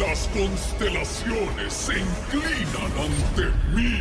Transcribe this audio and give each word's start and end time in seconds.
Las 0.00 0.28
constelaciones 0.28 1.74
se 1.74 1.92
inclinan 1.92 2.90
ante 2.98 3.44
mí. 3.74 4.00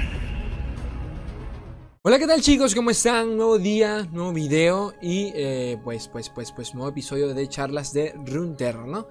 Hola, 2.04 2.18
¿qué 2.18 2.25
tal 2.25 2.40
chicos? 2.40 2.74
¿Cómo 2.74 2.90
están? 2.90 3.35
Nuevo 3.35 3.58
día, 3.58 4.08
nuevo 4.09 4.32
video 4.32 4.93
y 5.01 5.33
eh, 5.35 5.77
pues, 5.83 6.08
pues, 6.08 6.30
pues, 6.30 6.54
pues, 6.54 6.74
nuevo 6.74 6.90
episodio 6.90 7.33
de 7.33 7.50
charlas 7.50 7.92
de 7.92 8.14
Runeterra, 8.25 8.86
¿no? 8.88 9.09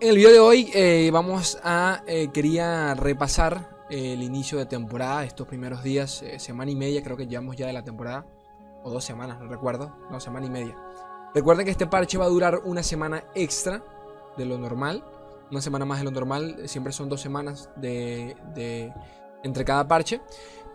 En 0.00 0.08
el 0.08 0.16
video 0.16 0.32
de 0.32 0.40
hoy 0.40 0.70
eh, 0.72 1.10
vamos 1.12 1.58
a, 1.62 2.02
eh, 2.06 2.30
quería 2.32 2.94
repasar 2.94 3.84
el 3.90 4.22
inicio 4.22 4.56
de 4.56 4.64
temporada, 4.64 5.22
estos 5.24 5.46
primeros 5.46 5.82
días, 5.82 6.24
semana 6.38 6.70
y 6.70 6.76
media, 6.76 7.02
creo 7.02 7.18
que 7.18 7.26
llevamos 7.26 7.56
ya 7.56 7.66
de 7.66 7.74
la 7.74 7.84
temporada, 7.84 8.24
o 8.84 8.90
dos 8.90 9.04
semanas, 9.04 9.38
no 9.38 9.46
recuerdo, 9.48 9.94
no, 10.10 10.18
semana 10.18 10.46
y 10.46 10.50
media. 10.50 10.74
Recuerden 11.34 11.66
que 11.66 11.72
este 11.72 11.86
parche 11.86 12.16
va 12.16 12.24
a 12.24 12.28
durar 12.28 12.62
una 12.64 12.82
semana 12.82 13.24
extra 13.34 13.84
de 14.38 14.46
lo 14.46 14.56
normal, 14.56 15.04
una 15.50 15.60
semana 15.60 15.84
más 15.84 15.98
de 15.98 16.04
lo 16.04 16.10
normal, 16.10 16.62
siempre 16.66 16.92
son 16.92 17.08
dos 17.08 17.20
semanas 17.20 17.70
de, 17.76 18.92
entre 19.42 19.64
cada 19.64 19.86
parche. 19.86 20.20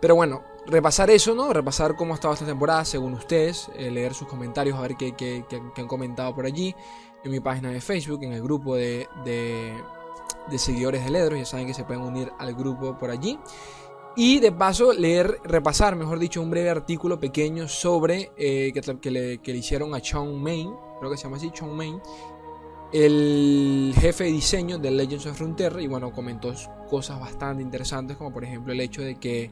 Pero 0.00 0.16
bueno, 0.16 0.42
repasar 0.66 1.10
eso, 1.10 1.34
¿no? 1.34 1.52
Repasar 1.52 1.96
cómo 1.96 2.12
ha 2.12 2.16
estado 2.16 2.34
esta 2.34 2.46
temporada 2.46 2.84
según 2.84 3.14
ustedes, 3.14 3.70
eh, 3.76 3.90
leer 3.90 4.14
sus 4.14 4.28
comentarios, 4.28 4.78
a 4.78 4.82
ver 4.82 4.96
qué, 4.96 5.44
han 5.76 5.86
comentado 5.86 6.34
por 6.34 6.46
allí, 6.46 6.74
en 7.24 7.30
mi 7.30 7.40
página 7.40 7.70
de 7.70 7.80
Facebook, 7.80 8.22
en 8.22 8.32
el 8.32 8.42
grupo 8.42 8.76
de, 8.76 9.08
de, 9.24 10.58
seguidores 10.58 11.04
de 11.04 11.10
Ledros, 11.10 11.38
ya 11.38 11.46
saben 11.46 11.66
que 11.66 11.74
se 11.74 11.84
pueden 11.84 12.02
unir 12.02 12.30
al 12.38 12.54
grupo 12.54 12.98
por 12.98 13.10
allí. 13.10 13.38
Y 14.16 14.38
de 14.38 14.52
paso 14.52 14.92
leer, 14.92 15.40
repasar, 15.42 15.96
mejor 15.96 16.20
dicho, 16.20 16.40
un 16.40 16.50
breve 16.50 16.70
artículo 16.70 17.18
pequeño 17.18 17.66
sobre 17.66 18.30
eh, 18.36 18.72
que, 18.72 19.10
le, 19.10 19.38
que, 19.38 19.52
le, 19.52 19.58
hicieron 19.58 19.92
a 19.94 20.00
Chong 20.00 20.34
Main, 20.34 20.72
creo 21.00 21.10
que 21.10 21.16
se 21.16 21.24
llama 21.24 21.38
así, 21.38 21.50
Chong 21.50 21.72
Main, 21.72 22.00
el 22.94 23.92
jefe 23.98 24.22
de 24.22 24.30
diseño 24.30 24.78
de 24.78 24.92
Legends 24.92 25.26
of 25.26 25.40
Runeterra 25.40 25.82
y 25.82 25.88
bueno, 25.88 26.12
comentó 26.12 26.54
cosas 26.88 27.18
bastante 27.18 27.60
interesantes 27.60 28.16
como 28.16 28.32
por 28.32 28.44
ejemplo 28.44 28.72
el 28.72 28.80
hecho 28.80 29.02
de 29.02 29.16
que 29.16 29.50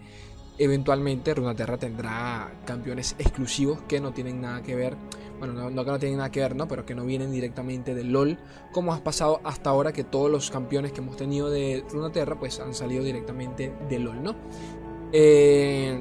eventualmente 0.58 1.34
Runeterra 1.34 1.76
tendrá 1.76 2.52
campeones 2.64 3.16
exclusivos 3.18 3.80
que 3.88 3.98
no 3.98 4.12
tienen 4.12 4.40
nada 4.40 4.62
que 4.62 4.76
ver, 4.76 4.96
bueno, 5.40 5.54
no, 5.54 5.84
que 5.84 5.90
no 5.90 5.98
tienen 5.98 6.18
nada 6.18 6.30
que 6.30 6.38
ver, 6.38 6.54
¿no? 6.54 6.68
Pero 6.68 6.86
que 6.86 6.94
no 6.94 7.04
vienen 7.04 7.32
directamente 7.32 7.96
de 7.96 8.04
LOL, 8.04 8.38
como 8.70 8.94
ha 8.94 9.02
pasado 9.02 9.40
hasta 9.42 9.70
ahora 9.70 9.92
que 9.92 10.04
todos 10.04 10.30
los 10.30 10.48
campeones 10.52 10.92
que 10.92 11.00
hemos 11.00 11.16
tenido 11.16 11.50
de 11.50 11.84
Runeterra 11.90 12.38
pues 12.38 12.60
han 12.60 12.74
salido 12.74 13.02
directamente 13.02 13.72
de 13.88 13.98
LOL, 13.98 14.22
¿no? 14.22 14.36
Eh, 15.12 16.00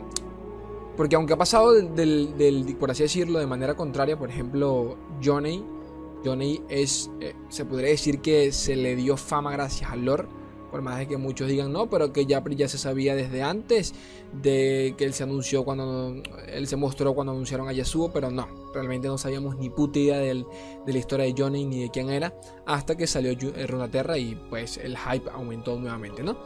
porque 0.95 1.16
aunque 1.16 1.33
ha 1.33 1.38
pasado 1.38 1.73
del, 1.73 2.38
del, 2.38 2.75
por 2.79 2.91
así 2.91 3.01
decirlo, 3.01 3.39
de 3.39 3.47
manera 3.47 3.73
contraria, 3.73 4.16
por 4.16 4.29
ejemplo, 4.29 4.95
Johnny 5.23 5.80
Johnny 6.23 6.61
es, 6.69 7.09
eh, 7.19 7.33
se 7.50 7.66
podría 7.66 7.89
decir 7.89 8.22
que 8.22 8.52
se 8.52 8.75
le 8.75 8.95
dio 8.95 9.17
fama 9.17 9.52
gracias 9.52 9.91
al 9.91 10.05
lore. 10.05 10.28
Por 10.72 10.81
más 10.81 11.00
de 11.00 11.05
que 11.05 11.17
muchos 11.17 11.50
digan 11.50 11.73
no, 11.73 11.89
pero 11.89 12.13
que 12.13 12.25
ya, 12.25 12.41
se 12.69 12.78
sabía 12.78 13.13
desde 13.13 13.44
antes 13.44 13.94
de 14.31 14.95
que 14.97 15.03
él 15.03 15.13
se 15.13 15.23
anunció 15.23 15.66
cuando 15.66 16.23
él 16.47 16.66
se 16.66 16.78
mostró 16.78 17.13
cuando 17.13 17.33
anunciaron 17.33 17.67
a 17.67 17.73
Yasuo, 17.73 18.13
pero 18.13 18.31
no, 18.31 18.47
realmente 18.73 19.09
no 19.09 19.17
sabíamos 19.17 19.58
ni 19.58 19.69
puta 19.69 20.00
idea 20.00 20.19
de 20.19 20.45
la 20.86 20.97
historia 20.97 21.25
de 21.25 21.36
Johnny 21.38 21.66
ni 21.66 21.81
de 21.81 21.91
quién 21.91 22.09
era 22.09 22.33
hasta 22.66 22.95
que 22.95 23.06
salió 23.06 23.33
eh, 23.33 23.67
Runaterra 23.67 24.17
y 24.17 24.35
pues 24.50 24.78
el 24.78 24.97
hype 24.97 25.30
aumentó 25.31 25.78
nuevamente, 25.78 26.23
¿no? 26.23 26.38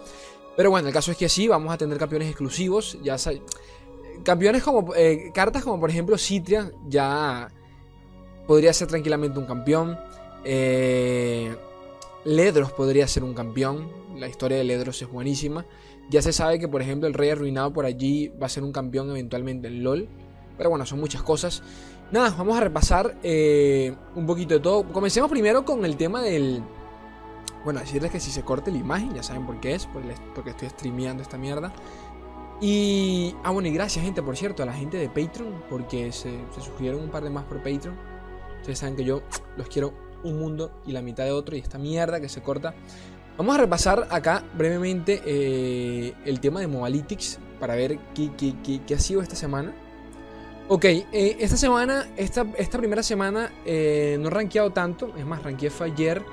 Pero 0.57 0.71
bueno, 0.71 0.87
el 0.87 0.93
caso 0.93 1.11
es 1.11 1.17
que 1.17 1.29
sí, 1.29 1.47
vamos 1.47 1.71
a 1.71 1.77
tener 1.77 1.99
campeones 1.99 2.29
exclusivos, 2.29 2.97
ya 3.03 3.17
campeones 4.23 4.63
como 4.63 4.95
eh, 4.95 5.31
cartas 5.33 5.63
como 5.63 5.79
por 5.79 5.89
ejemplo 5.89 6.17
Citria 6.17 6.71
ya 6.87 7.49
podría 8.47 8.73
ser 8.73 8.87
tranquilamente 8.87 9.39
un 9.39 9.45
campeón. 9.45 9.97
Eh, 10.43 11.55
Ledros 12.23 12.71
podría 12.71 13.07
ser 13.07 13.23
un 13.23 13.33
campeón. 13.33 13.89
La 14.15 14.27
historia 14.27 14.57
de 14.57 14.63
Ledros 14.63 15.01
es 15.01 15.09
buenísima. 15.09 15.65
Ya 16.09 16.21
se 16.21 16.33
sabe 16.33 16.59
que, 16.59 16.67
por 16.67 16.81
ejemplo, 16.81 17.07
el 17.07 17.13
Rey 17.13 17.29
Arruinado 17.29 17.73
por 17.73 17.85
allí 17.85 18.29
va 18.41 18.45
a 18.45 18.49
ser 18.49 18.63
un 18.63 18.71
campeón 18.71 19.09
eventualmente 19.09 19.67
en 19.67 19.83
LOL. 19.83 20.07
Pero 20.57 20.69
bueno, 20.69 20.85
son 20.85 20.99
muchas 20.99 21.21
cosas. 21.23 21.63
Nada, 22.11 22.33
vamos 22.37 22.55
a 22.57 22.61
repasar 22.61 23.17
eh, 23.23 23.95
un 24.15 24.25
poquito 24.25 24.53
de 24.53 24.59
todo. 24.59 24.83
Comencemos 24.91 25.29
primero 25.29 25.65
con 25.65 25.85
el 25.85 25.97
tema 25.97 26.21
del... 26.21 26.63
Bueno, 27.63 27.79
decirles 27.79 28.11
que 28.11 28.19
si 28.19 28.29
se 28.29 28.43
corte 28.43 28.69
la 28.71 28.77
imagen, 28.77 29.15
ya 29.15 29.23
saben 29.23 29.45
por 29.47 29.59
qué 29.59 29.73
es, 29.73 29.87
porque 30.35 30.51
estoy 30.51 30.69
streameando 30.69 31.23
esta 31.23 31.37
mierda. 31.37 31.73
Y... 32.61 33.35
Ah, 33.43 33.49
bueno, 33.49 33.67
y 33.67 33.71
gracias 33.71 34.05
gente, 34.05 34.21
por 34.21 34.37
cierto, 34.37 34.61
a 34.61 34.67
la 34.67 34.73
gente 34.73 34.97
de 34.97 35.09
Patreon, 35.09 35.63
porque 35.69 36.11
se, 36.11 36.29
se 36.29 36.95
un 36.95 37.09
par 37.09 37.23
de 37.23 37.31
más 37.31 37.45
por 37.45 37.57
Patreon. 37.57 38.14
Ustedes 38.65 38.79
saben 38.79 38.95
que 38.95 39.03
yo 39.03 39.21
los 39.57 39.67
quiero 39.67 39.93
un 40.23 40.39
mundo 40.39 40.71
y 40.87 40.91
la 40.91 41.03
mitad 41.03 41.23
de 41.23 41.31
otro 41.31 41.55
y 41.55 41.59
esta 41.59 41.77
mierda 41.77 42.19
que 42.19 42.27
se 42.27 42.41
corta. 42.41 42.73
Vamos 43.37 43.53
a 43.53 43.59
repasar 43.59 44.07
acá 44.09 44.43
brevemente 44.57 45.21
eh, 45.23 46.15
el 46.25 46.39
tema 46.39 46.61
de 46.61 46.65
Mobalytics 46.65 47.37
para 47.59 47.75
ver 47.75 47.99
qué, 48.15 48.95
ha 48.95 48.99
sido 48.99 49.21
esta 49.21 49.35
semana. 49.35 49.71
Ok, 50.67 50.83
eh, 50.85 51.05
esta 51.39 51.57
semana, 51.57 52.07
esta, 52.17 52.47
esta 52.57 52.79
primera 52.79 53.03
semana 53.03 53.53
eh, 53.67 54.17
no 54.19 54.29
he 54.29 54.31
rankeado 54.31 54.71
tanto, 54.71 55.13
es 55.15 55.27
más, 55.27 55.43
rankeé 55.43 55.69
fue 55.69 55.91
ayer 55.91 56.23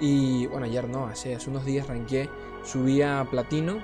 y 0.00 0.46
bueno, 0.46 0.66
ayer 0.66 0.88
no, 0.88 1.06
hace, 1.06 1.36
hace 1.36 1.48
unos 1.48 1.64
días 1.64 1.86
rankeé, 1.86 2.28
subí 2.64 3.00
a 3.00 3.24
Platino, 3.30 3.78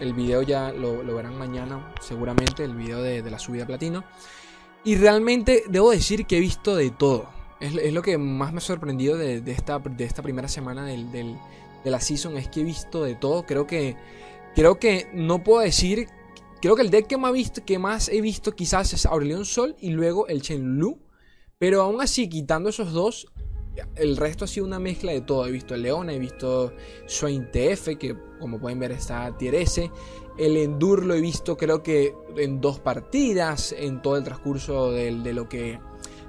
el 0.00 0.12
video 0.12 0.42
ya 0.42 0.72
lo, 0.72 1.04
verán 1.14 1.38
mañana 1.38 1.94
seguramente, 2.00 2.64
el 2.64 2.74
video 2.74 3.00
de, 3.00 3.22
de 3.22 3.30
la 3.30 3.38
subida 3.38 3.62
a 3.62 3.66
Platino. 3.68 4.02
Y 4.84 4.96
realmente 4.96 5.64
debo 5.68 5.90
decir 5.90 6.26
que 6.26 6.38
he 6.38 6.40
visto 6.40 6.74
de 6.74 6.90
todo. 6.90 7.28
Es, 7.60 7.92
lo 7.92 8.02
que 8.02 8.18
más 8.18 8.52
me 8.52 8.58
ha 8.58 8.60
sorprendido 8.60 9.16
de, 9.16 9.42
esta, 9.46 9.78
de 9.78 10.04
esta, 10.04 10.22
primera 10.22 10.48
semana 10.48 10.84
del, 10.84 11.12
de 11.12 11.90
la 11.90 12.00
season. 12.00 12.36
Es 12.36 12.48
que 12.48 12.60
he 12.60 12.64
visto 12.64 13.04
de 13.04 13.14
todo. 13.14 13.46
Creo 13.46 13.66
que, 13.66 13.96
creo 14.54 14.78
que 14.78 15.06
no 15.14 15.44
puedo 15.44 15.60
decir. 15.60 16.08
Creo 16.60 16.76
que 16.76 16.82
el 16.82 16.90
deck 16.90 17.06
que 17.06 17.16
más, 17.16 17.32
visto, 17.32 17.64
que 17.64 17.78
más 17.78 18.08
he 18.08 18.20
visto 18.20 18.52
quizás 18.52 18.92
es 18.92 19.06
Aurelion 19.06 19.44
Sol 19.44 19.76
y 19.80 19.90
luego 19.90 20.26
el 20.28 20.42
Chen 20.42 20.78
Lu. 20.78 21.00
Pero 21.58 21.82
aún 21.82 22.00
así, 22.00 22.28
quitando 22.28 22.70
esos 22.70 22.92
dos, 22.92 23.28
el 23.94 24.16
resto 24.16 24.44
ha 24.44 24.48
sido 24.48 24.66
una 24.66 24.78
mezcla 24.78 25.12
de 25.12 25.20
todo. 25.20 25.46
He 25.46 25.50
visto 25.50 25.74
el 25.74 25.82
León, 25.82 26.10
he 26.10 26.18
visto 26.18 26.72
Swain 27.06 27.50
TF, 27.50 27.96
que 27.98 28.16
como 28.40 28.60
pueden 28.60 28.78
ver 28.78 28.92
está 28.92 29.36
Tier 29.38 29.54
S. 29.54 29.90
El 30.38 30.56
Endur 30.56 31.04
lo 31.04 31.14
he 31.14 31.20
visto 31.20 31.56
creo 31.56 31.82
que 31.82 32.14
en 32.36 32.60
dos 32.60 32.80
partidas, 32.80 33.72
en 33.72 34.00
todo 34.02 34.16
el 34.16 34.24
transcurso 34.24 34.90
de, 34.90 35.10
lo 35.32 35.48
que 35.48 35.78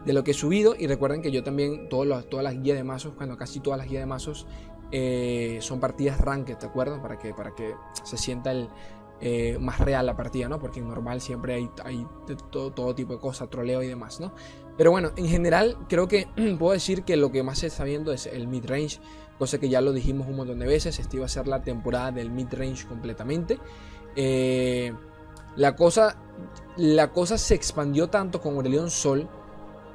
de 0.06 0.14
lo 0.14 0.24
que 0.24 0.32
he 0.32 0.34
subido. 0.34 0.76
Y 0.78 0.88
recuerden 0.88 1.22
que 1.22 1.32
yo 1.32 1.44
también, 1.44 1.88
todas 1.90 2.26
las 2.44 2.62
guías 2.62 2.78
de 2.78 2.84
mazos, 2.84 3.14
cuando 3.16 3.38
casi 3.38 3.60
todas 3.60 3.78
las 3.78 3.88
guías 3.88 4.02
de 4.02 4.08
mazos 4.08 4.46
eh, 4.92 5.58
son 5.62 5.80
partidas 5.80 6.20
ranked, 6.20 6.58
¿de 6.58 6.68
acuerdo? 6.68 7.02
Para 7.02 7.18
que, 7.18 7.34
para 7.34 7.56
que 7.56 7.74
se 8.04 8.18
sienta 8.18 8.52
el, 8.52 8.70
eh, 9.22 9.58
más 9.58 9.80
real 9.80 10.06
la 10.06 10.18
partida, 10.18 10.50
¿no? 10.50 10.60
Porque 10.60 10.82
en 10.82 10.88
normal 10.90 11.22
siempre 11.22 11.54
hay, 11.54 11.70
hay 11.86 12.06
todo, 12.52 12.72
todo, 12.72 12.94
tipo 12.94 13.14
de 13.14 13.20
cosas, 13.20 13.50
troleo 13.50 13.82
y 13.82 13.88
demás, 13.88 14.20
¿no? 14.20 14.34
Pero 14.78 14.92
bueno, 14.92 15.12
en 15.16 15.28
general 15.28 15.78
creo 15.88 16.08
que 16.08 16.28
puedo 16.60 16.74
decir 16.74 17.04
que 17.04 17.16
lo 17.16 17.32
que 17.32 17.44
más 17.44 17.60
se 17.60 17.68
está 17.68 17.84
viendo 17.84 18.12
es 18.12 18.26
el 18.26 18.48
mid-range, 18.48 19.00
cosa 19.38 19.60
que 19.60 19.70
ya 19.70 19.82
lo 19.82 19.94
dijimos 19.94 20.28
un 20.28 20.36
montón 20.36 20.60
de 20.60 20.66
veces, 20.66 21.00
esta 21.00 21.16
iba 21.16 21.26
a 21.26 21.30
ser 21.30 21.48
la 21.48 21.62
temporada 21.62 22.12
del 22.12 22.32
mid-range 22.32 22.88
completamente. 22.88 23.60
Eh, 24.16 24.94
la, 25.56 25.76
cosa, 25.76 26.18
la 26.78 27.12
cosa 27.12 27.38
se 27.38 27.56
expandió 27.56 28.10
tanto 28.10 28.42
con 28.42 28.56
Aurelion 28.56 28.90
Sol. 28.90 29.28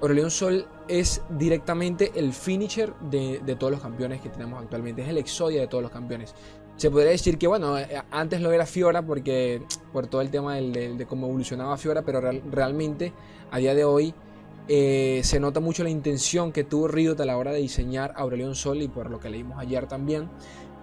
Aurelion 0.01 0.31
Sol 0.31 0.67
es 0.87 1.23
directamente 1.31 2.13
el 2.15 2.33
finisher 2.33 2.95
de, 3.01 3.41
todos 3.59 3.73
los 3.73 3.81
campeones 3.81 4.21
que 4.21 4.29
tenemos 4.29 4.63
actualmente. 4.63 5.03
Es 5.03 5.09
el 5.09 5.19
exodia 5.19 5.61
de 5.61 5.67
todos 5.67 5.83
los 5.83 5.93
campeones. 5.93 6.35
Se 6.77 6.91
podría 6.91 7.11
decir 7.11 7.39
que, 7.39 7.49
bueno, 7.49 7.77
eh, 7.77 7.89
antes 8.13 8.41
lo 8.41 8.53
era 8.53 8.65
Fiora 8.65 9.03
porque 9.03 9.63
por 9.93 10.07
todo 10.07 10.21
el 10.21 10.31
tema 10.31 10.55
de, 10.55 11.07
cómo 11.09 11.27
evolucionaba 11.27 11.77
Fiora, 11.77 12.03
pero 12.03 12.21
realmente 12.21 13.13
a 13.51 13.59
día 13.59 13.75
de 13.75 13.85
hoy 13.85 14.15
eh, 14.69 15.21
se 15.25 15.41
nota 15.41 15.61
mucho 15.61 15.83
la 15.83 15.91
intención 15.91 16.53
que 16.53 16.65
tuvo 16.65 16.89
Riot 16.89 17.21
a 17.21 17.25
la 17.25 17.37
hora 17.39 17.53
de 17.53 17.59
diseñar 17.59 18.13
Aurelion 18.17 18.55
Sol 18.55 18.83
y 18.83 18.89
por 18.89 19.11
lo 19.11 19.19
que 19.19 19.31
leímos 19.31 19.59
ayer 19.59 19.87
también 19.87 20.29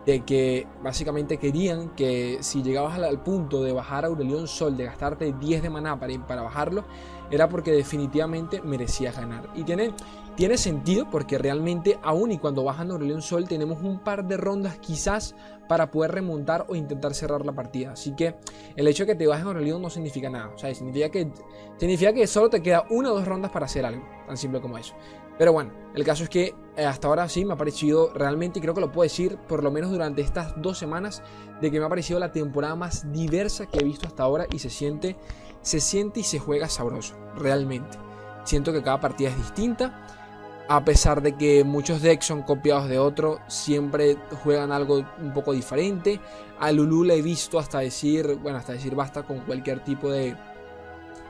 de 0.06 0.24
que 0.24 0.68
básicamente 0.84 1.38
querían 1.38 1.90
que 1.90 2.38
si 2.42 2.62
llegabas 2.62 2.98
al, 3.00 3.24
punto 3.24 3.64
de 3.64 3.74
bajar 3.74 4.06
Aurelion 4.06 4.48
Sol, 4.48 4.78
de 4.78 4.86
gastarte 4.86 5.34
10 5.34 5.64
de 5.64 5.70
maná 5.70 6.00
para, 6.00 6.14
para 6.28 6.44
bajarlo, 6.44 6.86
era 7.32 7.50
porque 7.50 7.72
definitivamente 7.72 8.62
merecías 8.62 9.18
ganar. 9.18 9.50
Y 9.56 9.64
tiene, 9.64 9.94
tiene 10.36 10.58
sentido 10.58 11.10
porque 11.10 11.38
realmente 11.38 11.98
aún 12.04 12.32
y 12.32 12.38
cuando 12.38 12.64
bajan 12.64 12.90
a 12.90 12.94
Aurelion 12.94 13.22
Sol 13.22 13.48
tenemos 13.48 13.82
un 13.82 14.00
par 14.00 14.26
de 14.26 14.38
rondas 14.38 14.78
quizás 14.80 15.36
para 15.68 15.92
poder 15.92 16.12
remontar 16.12 16.66
o 16.68 16.76
intentar 16.76 17.14
cerrar 17.14 17.46
la 17.46 17.54
partida. 17.54 17.92
Así 17.92 18.16
que 18.16 18.36
el 18.76 18.88
hecho 18.88 19.04
de 19.06 19.14
que 19.14 19.16
te 19.16 19.28
bajes 19.28 19.46
a 19.46 19.54
no 19.54 19.90
significa 19.90 20.30
nada. 20.30 20.52
O 20.54 20.58
sea, 20.58 20.74
significa 20.74 21.10
que, 21.10 21.32
significa 21.78 22.14
que 22.14 22.28
solo 22.28 22.50
te 22.50 22.62
queda 22.62 22.86
una 22.90 23.12
o 23.12 23.16
dos 23.16 23.26
rondas 23.26 23.52
para 23.52 23.66
hacer 23.66 23.86
algo. 23.86 24.06
Tan 24.28 24.38
simple 24.38 24.62
como 24.62 24.78
eso. 24.78 24.94
Pero 25.38 25.52
bueno, 25.52 25.72
el 25.94 26.04
caso 26.04 26.24
es 26.24 26.30
que 26.30 26.54
eh, 26.78 26.86
hasta 26.86 27.08
ahora 27.08 27.28
sí 27.28 27.44
me 27.44 27.54
ha 27.54 27.58
parecido 27.58 28.14
realmente, 28.14 28.60
y 28.60 28.62
creo 28.62 28.74
que 28.74 28.81
lo 28.81 28.92
puedo 28.92 29.04
decir 29.04 29.38
por 29.48 29.64
lo 29.64 29.72
menos 29.72 29.92
durante 29.92 30.22
estas 30.22 30.54
dos 30.62 30.78
semanas, 30.78 31.22
de 31.62 31.72
que 31.72 31.80
me 31.80 31.86
ha 31.86 31.90
parecido 31.90 32.20
la 32.20 32.31
temporada 32.31 32.76
más 32.76 33.12
diversa 33.12 33.66
que 33.66 33.80
he 33.80 33.84
visto 33.84 34.08
hasta 34.08 34.24
ahora 34.24 34.46
y 34.52 34.60
se 34.60 34.70
siente, 34.70 35.18
se 35.62 35.81
siente 35.81 36.22
y 36.22 36.24
se 36.24 36.40
juega 36.40 36.70
sabroso, 36.70 37.16
realmente. 37.36 37.98
Siento 38.46 38.72
que 38.72 38.84
cada 38.84 39.00
partida 39.00 39.30
es 39.30 39.38
distinta. 39.38 40.25
A 40.68 40.84
pesar 40.84 41.22
de 41.22 41.34
que 41.36 41.64
muchos 41.64 42.02
decks 42.02 42.26
son 42.26 42.42
copiados 42.42 42.90
de 42.90 42.98
otro, 42.98 43.40
siempre 43.48 44.18
juegan 44.44 44.72
algo 44.72 45.06
un 45.22 45.32
poco 45.32 45.54
diferente. 45.54 46.20
A 46.60 46.72
Lulu 46.72 47.04
le 47.04 47.18
he 47.18 47.22
visto 47.22 47.60
hasta 47.60 47.80
decir, 47.80 48.40
bueno, 48.42 48.58
hasta 48.58 48.74
decir 48.74 48.96
basta 48.96 49.24
con 49.24 49.42
cualquier 49.42 49.84
tipo 49.84 50.10
de, 50.10 50.36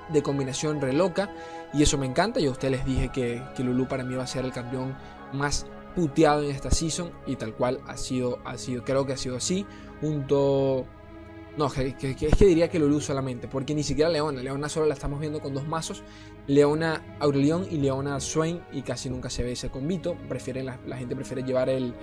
de 0.08 0.24
combinación 0.24 0.80
re 0.80 0.94
loca. 0.94 1.30
Y 1.74 1.84
eso 1.84 1.98
me 1.98 2.06
encanta. 2.06 2.40
Yo 2.40 2.50
a 2.50 2.54
ustedes 2.54 2.78
les 2.78 2.86
dije 2.86 3.10
que, 3.10 3.44
que 3.58 3.64
Lulu 3.64 3.90
para 3.90 4.06
mí 4.06 4.16
va 4.16 4.24
a 4.24 4.28
ser 4.28 4.46
el 4.46 4.54
campeón 4.54 4.96
más 5.34 5.66
puteado 5.96 6.44
en 6.44 6.52
esta 6.52 6.72
season. 6.72 7.12
Y 7.26 7.36
tal 7.36 7.54
cual 7.56 7.82
ha 7.88 7.98
sido, 7.98 8.40
ha 8.46 8.58
sido 8.58 8.86
creo 8.86 9.06
que 9.06 9.14
ha 9.14 9.18
sido 9.18 9.36
así. 9.36 9.66
Junto 10.00 10.86
no, 11.58 11.68
es 11.68 11.96
que 11.96 12.46
diría 12.46 12.70
que 12.70 12.80
Lulu 12.80 13.00
solamente, 13.00 13.48
porque 13.48 13.74
ni 13.74 13.84
siquiera 13.84 14.10
Leona. 14.10 14.42
Leona 14.42 14.68
solo 14.68 14.86
la 14.88 14.94
estamos 14.94 15.20
viendo 15.22 15.40
con 15.40 15.54
dos 15.54 15.66
mazos. 15.66 16.04
Leona 16.48 17.18
Aurelion 17.20 17.66
y 17.72 17.78
Leona 17.78 18.20
Swain, 18.20 18.62
y 18.74 18.82
casi 18.82 19.10
nunca 19.10 19.30
se 19.30 19.44
ve 19.44 19.54
ese 19.54 19.70
combito. 19.70 20.16
Prefieren, 20.28 20.66
la, 20.66 20.98
gente 20.98 21.16
prefiere 21.16 21.44
llevar 21.44 21.70
el, 21.70 21.94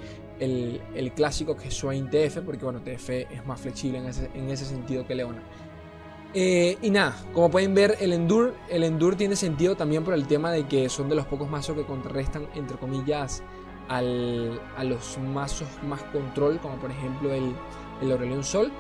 el, 0.40 1.12
clásico 1.12 1.54
que 1.54 1.69
es 1.69 1.75
Swain 1.75 2.08
TF, 2.08 2.38
porque 2.46 2.64
bueno, 2.64 2.81
TF 2.81 3.10
es 3.10 3.46
más 3.46 3.60
flexible 3.60 3.99
en 3.99 4.06
ese, 4.06 4.31
en 4.34 4.49
ese 4.49 4.64
sentido 4.64 5.06
que 5.06 5.14
Leona. 5.14 5.43
Eh, 6.34 6.78
y 6.81 6.88
nada, 6.88 7.14
como 7.34 7.50
pueden 7.50 7.75
ver, 7.75 7.98
el 8.00 8.14
Endure, 8.14 8.55
el 8.70 8.84
Endure 8.84 9.16
tiene 9.16 9.37
sentido 9.37 9.76
también 9.76 10.02
por 10.02 10.14
el 10.14 10.26
tema 10.26 10.50
de 10.50 10.66
que 10.66 10.88
son 10.88 11.10
de 11.10 11.14
los 11.14 11.26
pocos 11.26 11.50
mazos 11.50 11.76
que 11.76 11.84
contrarrestan, 11.84 12.48
entre 12.55 12.78
comillas, 12.78 13.43
al, 13.88 14.58
a 14.78 14.84
los 14.84 15.19
mazos 15.19 15.69
más 15.87 16.02
control, 16.05 16.58
como 16.60 16.76
por 16.76 16.90
ejemplo 16.90 17.31
el, 17.32 17.55
el 18.00 18.12
Aurelion 18.12 18.44
Sol. 18.44 18.72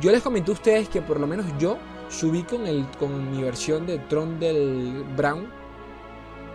Yo 0.00 0.12
les 0.12 0.22
comenté 0.22 0.50
a 0.50 0.54
ustedes 0.54 0.88
que 0.88 1.02
por 1.02 1.18
lo 1.18 1.26
menos 1.26 1.46
yo 1.58 1.76
subí 2.08 2.44
con, 2.44 2.66
el, 2.66 2.86
con 2.98 3.30
mi 3.30 3.42
versión 3.42 3.86
de 3.86 3.98
Tron 3.98 4.38
del 4.38 5.04
Brown, 5.16 5.48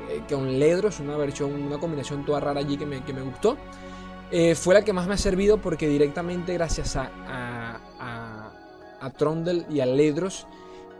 eh, 0.09 0.23
con 0.29 0.59
Ledros, 0.59 0.99
una 0.99 1.17
versión, 1.17 1.51
una 1.53 1.77
combinación 1.77 2.25
toda 2.25 2.39
rara 2.39 2.61
allí 2.61 2.77
que 2.77 2.85
me, 2.85 2.99
gustó. 3.21 3.57
Eh, 4.31 4.55
fue 4.55 4.73
la 4.73 4.83
que 4.83 4.93
más 4.93 5.07
me 5.07 5.13
ha 5.13 5.17
servido 5.17 5.57
porque 5.59 5.87
directamente 5.87 6.53
gracias 6.53 6.95
a, 6.95 7.11
a, 7.27 7.79
a, 7.99 8.51
a 9.01 9.09
Trondel 9.11 9.65
y 9.69 9.81
a 9.81 9.85
Ledros 9.85 10.47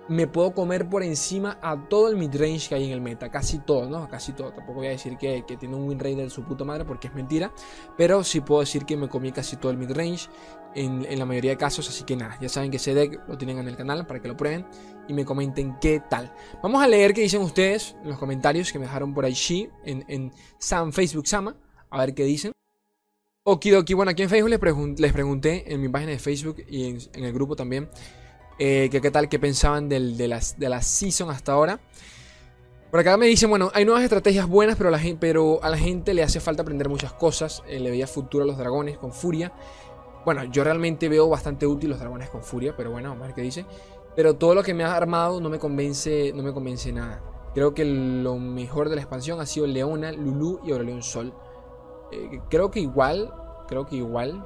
me 0.10 0.28
puedo 0.28 0.54
comer 0.54 0.90
por 0.90 1.02
encima 1.02 1.58
a 1.62 1.88
todo 1.88 2.10
el 2.10 2.18
midrange 2.18 2.68
que 2.68 2.76
hay 2.76 2.86
en 2.86 2.92
el 2.92 3.02
meta. 3.02 3.30
Casi 3.30 3.60
todo, 3.60 3.90
¿no? 3.90 4.08
Casi 4.10 4.34
todo. 4.34 4.52
Tampoco 4.52 4.80
voy 4.80 4.88
a 4.88 4.92
decir 4.92 5.18
que, 5.18 5.44
tiene 5.60 5.76
un 5.76 5.88
win 5.88 6.00
rate 6.00 6.16
de 6.16 6.30
su 6.30 6.44
puta 6.44 6.66
madre 6.66 6.84
porque 6.86 7.08
es 7.08 7.16
mentira. 7.16 7.54
Pero 7.98 8.24
sí 8.24 8.42
puedo 8.42 8.62
decir 8.62 8.86
que 8.86 8.98
me 8.98 9.08
comí 9.08 9.32
casi 9.32 9.56
todo 9.56 9.72
el 9.72 9.78
midrange 9.78 10.28
en, 10.76 11.06
en 11.06 11.20
la 11.20 11.26
mayoría 11.26 11.52
de 11.52 11.58
casos. 11.58 11.88
Así 11.88 12.04
que 12.04 12.18
nada, 12.18 12.38
ya 12.42 12.50
saben 12.50 12.70
que 12.70 12.78
ese 12.78 12.94
deck 12.94 13.22
lo 13.28 13.38
tienen 13.38 13.60
en 13.60 13.68
el 13.68 13.78
canal 13.78 14.06
para 14.06 14.22
que 14.22 14.28
lo 14.28 14.36
prueben 14.36 14.66
y 15.08 15.14
me 15.14 15.24
comenten 15.24 15.78
qué 15.80 16.02
tal. 16.10 16.34
Vamos 16.62 16.84
a 16.84 16.88
leer 16.88 17.14
qué 17.14 17.22
dicen 17.22 17.42
ustedes 17.42 17.96
en 18.04 18.10
los 18.10 18.20
comentarios 18.20 18.72
que 18.72 18.80
me 18.80 18.86
dejaron 18.86 19.14
por 19.14 19.26
allí 19.26 19.70
en, 19.86 20.04
en 20.10 20.34
Sam 20.60 20.92
Facebook 20.92 21.28
Sama. 21.28 21.56
A 21.90 22.00
ver 22.00 22.14
qué 22.14 22.24
dicen. 22.24 22.52
Okidoki, 23.46 23.94
bueno, 23.94 24.12
aquí 24.12 24.24
en 24.24 24.30
Facebook 24.30 24.50
les 24.98 25.14
pregunté 25.14 25.74
en 25.74 25.82
mi 25.82 25.90
página 25.90 26.12
de 26.12 26.20
Facebook 26.20 26.64
y 26.68 26.86
en 26.86 27.24
el 27.24 27.34
grupo 27.34 27.56
también 27.58 27.90
eh, 28.60 28.90
que 28.92 29.02
qué 29.02 29.12
tal, 29.12 29.30
qué 29.30 29.40
pensaban 29.40 29.90
de, 29.90 30.00
las, 30.28 30.60
de 30.60 30.70
la 30.70 30.82
season 30.82 31.30
hasta 31.30 31.54
ahora. 31.54 31.80
Por 32.92 33.00
acá 33.00 33.18
me 33.18 33.26
dicen, 33.26 33.50
bueno, 33.50 33.72
hay 33.74 33.86
nuevas 33.86 34.04
estrategias 34.04 34.48
buenas, 34.48 34.78
pero, 34.78 34.92
la 34.92 35.00
pero 35.20 35.64
a 35.64 35.70
la 35.70 35.78
gente 35.78 36.14
le 36.14 36.22
hace 36.22 36.40
falta 36.40 36.62
aprender 36.62 36.90
muchas 36.90 37.14
cosas. 37.14 37.64
Eh, 37.68 37.80
le 37.80 37.90
veía 37.90 38.06
futuro 38.06 38.44
a 38.44 38.48
los 38.48 38.58
dragones 38.58 39.00
con 39.00 39.12
furia. 39.12 39.52
Bueno, 40.26 40.44
yo 40.46 40.64
realmente 40.64 41.10
veo 41.10 41.28
bastante 41.28 41.66
útil 41.66 41.90
los 41.90 42.00
dragones 42.00 42.30
con 42.30 42.44
furia, 42.44 42.76
pero 42.78 42.92
bueno, 42.92 43.10
vamos 43.10 43.24
a 43.24 43.26
ver 43.28 43.36
qué 43.36 43.42
dice. 43.42 43.66
Pero 44.16 44.36
todo 44.36 44.54
lo 44.54 44.62
que 44.62 44.76
me 44.76 44.84
ha 44.84 44.96
armado 44.96 45.42
no 45.42 45.50
me 45.50 45.58
convence, 45.58 46.32
no 46.36 46.44
me 46.44 46.54
convence 46.54 46.92
nada. 46.92 47.22
Creo 47.56 47.74
que 47.74 47.84
lo 47.84 48.38
mejor 48.38 48.90
de 48.90 48.96
la 48.96 49.02
expansión 49.02 49.42
ha 49.42 49.46
sido 49.46 49.66
Leona, 49.66 50.12
Lulu 50.12 50.62
y 50.64 50.72
Aurelion 50.72 51.02
Sol. 51.02 51.34
Eh, 52.12 52.40
creo 52.50 52.70
que 52.70 52.80
igual, 52.80 53.34
creo 53.68 53.88
que 53.88 53.96
igual 53.96 54.46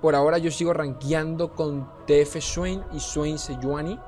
por 0.00 0.14
ahora 0.14 0.38
yo 0.38 0.50
sigo 0.50 0.72
rankeando 0.72 1.52
con 1.52 1.88
TF 2.06 2.40
Swain 2.40 2.82
y 2.92 3.00
Swain 3.00 3.38
Sejuani. 3.38 3.98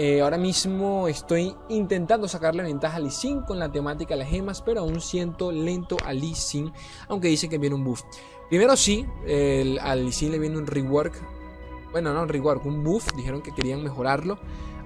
Eh, 0.00 0.20
ahora 0.20 0.38
mismo 0.38 1.08
estoy 1.08 1.56
intentando 1.68 2.28
sacarle 2.28 2.62
ventaja 2.62 2.98
a 2.98 3.00
Lee 3.00 3.10
con 3.44 3.58
la 3.58 3.72
temática 3.72 4.14
de 4.14 4.20
las 4.20 4.28
gemas, 4.28 4.62
pero 4.62 4.80
aún 4.82 5.00
siento 5.00 5.50
lento 5.50 5.96
a 6.04 6.12
Lee 6.12 6.34
aunque 7.08 7.26
dicen 7.26 7.50
que 7.50 7.58
viene 7.58 7.74
un 7.74 7.82
buff. 7.82 8.02
Primero 8.48 8.76
sí, 8.76 9.04
el, 9.26 9.76
a 9.80 9.96
Lee 9.96 10.28
le 10.30 10.38
viene 10.38 10.56
un 10.56 10.68
rework, 10.68 11.20
bueno, 11.90 12.14
no 12.14 12.22
un 12.22 12.28
rework, 12.28 12.64
un 12.64 12.84
buff, 12.84 13.08
dijeron 13.16 13.42
que 13.42 13.52
querían 13.52 13.82
mejorarlo. 13.82 14.38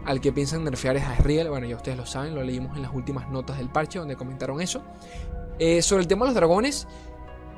Al 0.07 0.21
que 0.21 0.33
piensan 0.33 0.65
nerfear 0.65 0.97
es 0.97 1.05
a 1.05 1.15
Riel, 1.17 1.51
bueno, 1.51 1.67
ya 1.67 1.77
ustedes 1.77 1.99
lo 1.99 2.07
saben, 2.07 2.35
lo 2.35 2.43
leímos 2.43 2.75
en 2.75 2.83
las 2.83 2.95
últimas 2.95 3.31
notas 3.31 3.59
del 3.59 3.69
parche 3.69 3.99
donde 3.99 4.17
comentaron 4.17 4.63
eso. 4.63 4.83
Eh, 5.59 5.83
sobre 5.83 6.03
el 6.03 6.09
tema 6.09 6.25
de 6.25 6.31
los 6.31 6.35
dragones, 6.35 6.89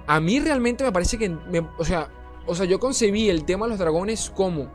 a 0.08 0.18
mí 0.18 0.40
realmente 0.40 0.82
me 0.82 0.90
parece 0.92 1.18
que, 1.18 1.34
o 1.78 1.84
sea, 1.84 2.10
o 2.46 2.54
sea, 2.54 2.66
yo 2.66 2.78
concebí 2.78 3.28
el 3.28 3.44
tema 3.44 3.66
de 3.66 3.70
los 3.70 3.78
dragones 3.78 4.30
como... 4.30 4.70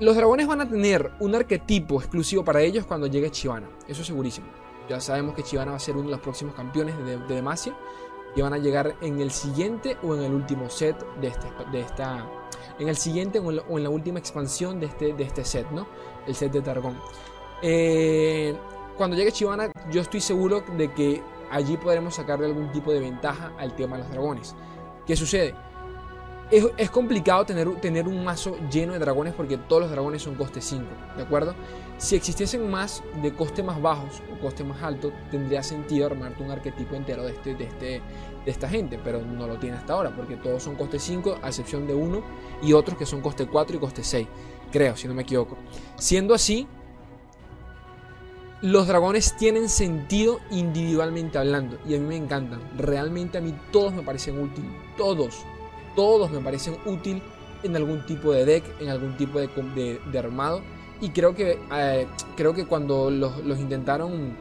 Los 0.00 0.16
dragones 0.16 0.48
van 0.48 0.60
a 0.60 0.68
tener 0.68 1.12
un 1.20 1.34
arquetipo 1.34 2.00
exclusivo 2.00 2.44
para 2.44 2.60
ellos 2.60 2.86
cuando 2.86 3.06
llegue 3.06 3.30
Chivana. 3.30 3.68
Eso 3.86 4.00
es 4.00 4.06
segurísimo. 4.08 4.48
Ya 4.88 5.00
sabemos 5.00 5.34
que 5.34 5.44
Chivana 5.44 5.70
va 5.70 5.76
a 5.76 5.80
ser 5.80 5.94
uno 5.94 6.06
de 6.06 6.12
los 6.12 6.20
próximos 6.20 6.54
campeones 6.54 6.96
de, 7.04 7.18
Demacia. 7.18 7.76
Y 8.34 8.40
van 8.40 8.54
a 8.54 8.58
llegar 8.58 8.96
en 9.00 9.20
el 9.20 9.30
siguiente 9.30 9.96
o 10.02 10.14
en 10.14 10.22
el 10.22 10.32
último 10.32 10.68
set 10.70 10.96
de, 11.20 11.28
este, 11.28 11.46
de 11.70 11.80
esta... 11.80 12.28
En 12.78 12.88
el 12.88 12.96
siguiente 12.96 13.38
o 13.38 13.50
en, 13.50 13.84
la, 13.84 13.90
última 13.90 14.18
expansión 14.18 14.80
de 14.80 14.86
este, 14.86 15.12
de 15.12 15.22
este 15.22 15.44
set, 15.44 15.70
¿no? 15.70 15.86
El 16.26 16.34
set 16.34 16.50
de 16.50 16.62
Targón. 16.62 16.98
Eh, 17.60 18.56
cuando 18.96 19.16
llegue 19.16 19.30
Chivana, 19.30 19.70
yo 19.90 20.00
estoy 20.00 20.20
seguro 20.20 20.64
de 20.76 20.92
que 20.92 21.22
allí 21.50 21.76
podremos 21.76 22.14
sacarle 22.14 22.46
algún 22.46 22.72
tipo 22.72 22.92
de 22.92 23.00
ventaja 23.00 23.52
al 23.58 23.76
tema 23.76 23.96
de 23.96 24.02
los 24.02 24.10
dragones. 24.10 24.56
¿Qué 25.06 25.14
sucede? 25.14 25.54
Es, 26.52 26.90
complicado 26.90 27.46
tener, 27.46 27.68
tener 27.80 28.06
un 28.06 28.22
mazo 28.22 28.56
lleno 28.70 28.92
de 28.92 28.98
dragones 28.98 29.32
porque 29.32 29.56
todos 29.56 29.82
los 29.82 29.90
dragones 29.90 30.22
son 30.22 30.34
coste 30.34 30.60
5, 30.60 30.84
¿de 31.16 31.22
acuerdo? 31.22 31.54
Si 31.96 32.14
existiesen 32.14 32.70
más 32.70 33.02
de 33.22 33.32
coste 33.32 33.62
más 33.62 33.80
bajos 33.80 34.22
o 34.30 34.38
coste 34.38 34.62
más 34.62 34.82
alto, 34.82 35.12
tendría 35.30 35.62
sentido 35.62 36.06
armarte 36.06 36.42
un 36.42 36.50
arquetipo 36.50 36.94
entero 36.94 37.22
de, 37.22 37.32
este, 37.32 37.54
de, 37.54 37.64
este, 37.64 37.86
de 38.44 38.50
esta 38.50 38.68
gente, 38.68 39.00
pero 39.02 39.22
no 39.22 39.46
lo 39.46 39.58
tiene 39.58 39.76
hasta 39.76 39.94
ahora 39.94 40.14
porque 40.14 40.36
todos 40.36 40.62
son 40.62 40.74
coste 40.74 40.98
5 40.98 41.38
a 41.42 41.48
excepción 41.48 41.86
de 41.86 41.94
uno 41.94 42.22
y 42.62 42.74
otros 42.74 42.98
que 42.98 43.06
son 43.06 43.22
coste 43.22 43.46
4 43.46 43.76
y 43.76 43.78
coste 43.78 44.04
6, 44.04 44.28
creo, 44.70 44.94
si 44.94 45.08
no 45.08 45.14
me 45.14 45.22
equivoco. 45.22 45.56
Siendo 45.96 46.34
así, 46.34 46.68
los 48.60 48.86
dragones 48.86 49.36
tienen 49.38 49.70
sentido 49.70 50.40
individualmente 50.50 51.38
hablando 51.38 51.78
y 51.86 51.94
a 51.94 51.98
mí 51.98 52.06
me 52.06 52.16
encantan. 52.16 52.60
Realmente 52.76 53.38
a 53.38 53.40
mí 53.40 53.54
todos 53.72 53.94
me 53.94 54.02
parecen 54.02 54.38
útiles, 54.38 54.70
todos 54.98 55.46
todos 55.94 56.30
me 56.30 56.40
parecen 56.40 56.76
útil 56.84 57.22
en 57.62 57.76
algún 57.76 58.04
tipo 58.06 58.32
de 58.32 58.44
deck, 58.44 58.64
en 58.80 58.88
algún 58.88 59.16
tipo 59.16 59.38
de, 59.38 60.18
armado. 60.18 60.62
Y 61.00 61.10
creo 61.10 61.34
que, 61.34 61.58
eh, 61.74 62.06
creo 62.36 62.54
que 62.54 62.66
cuando 62.66 63.10
los, 63.10 63.58
intentaron 63.58 64.36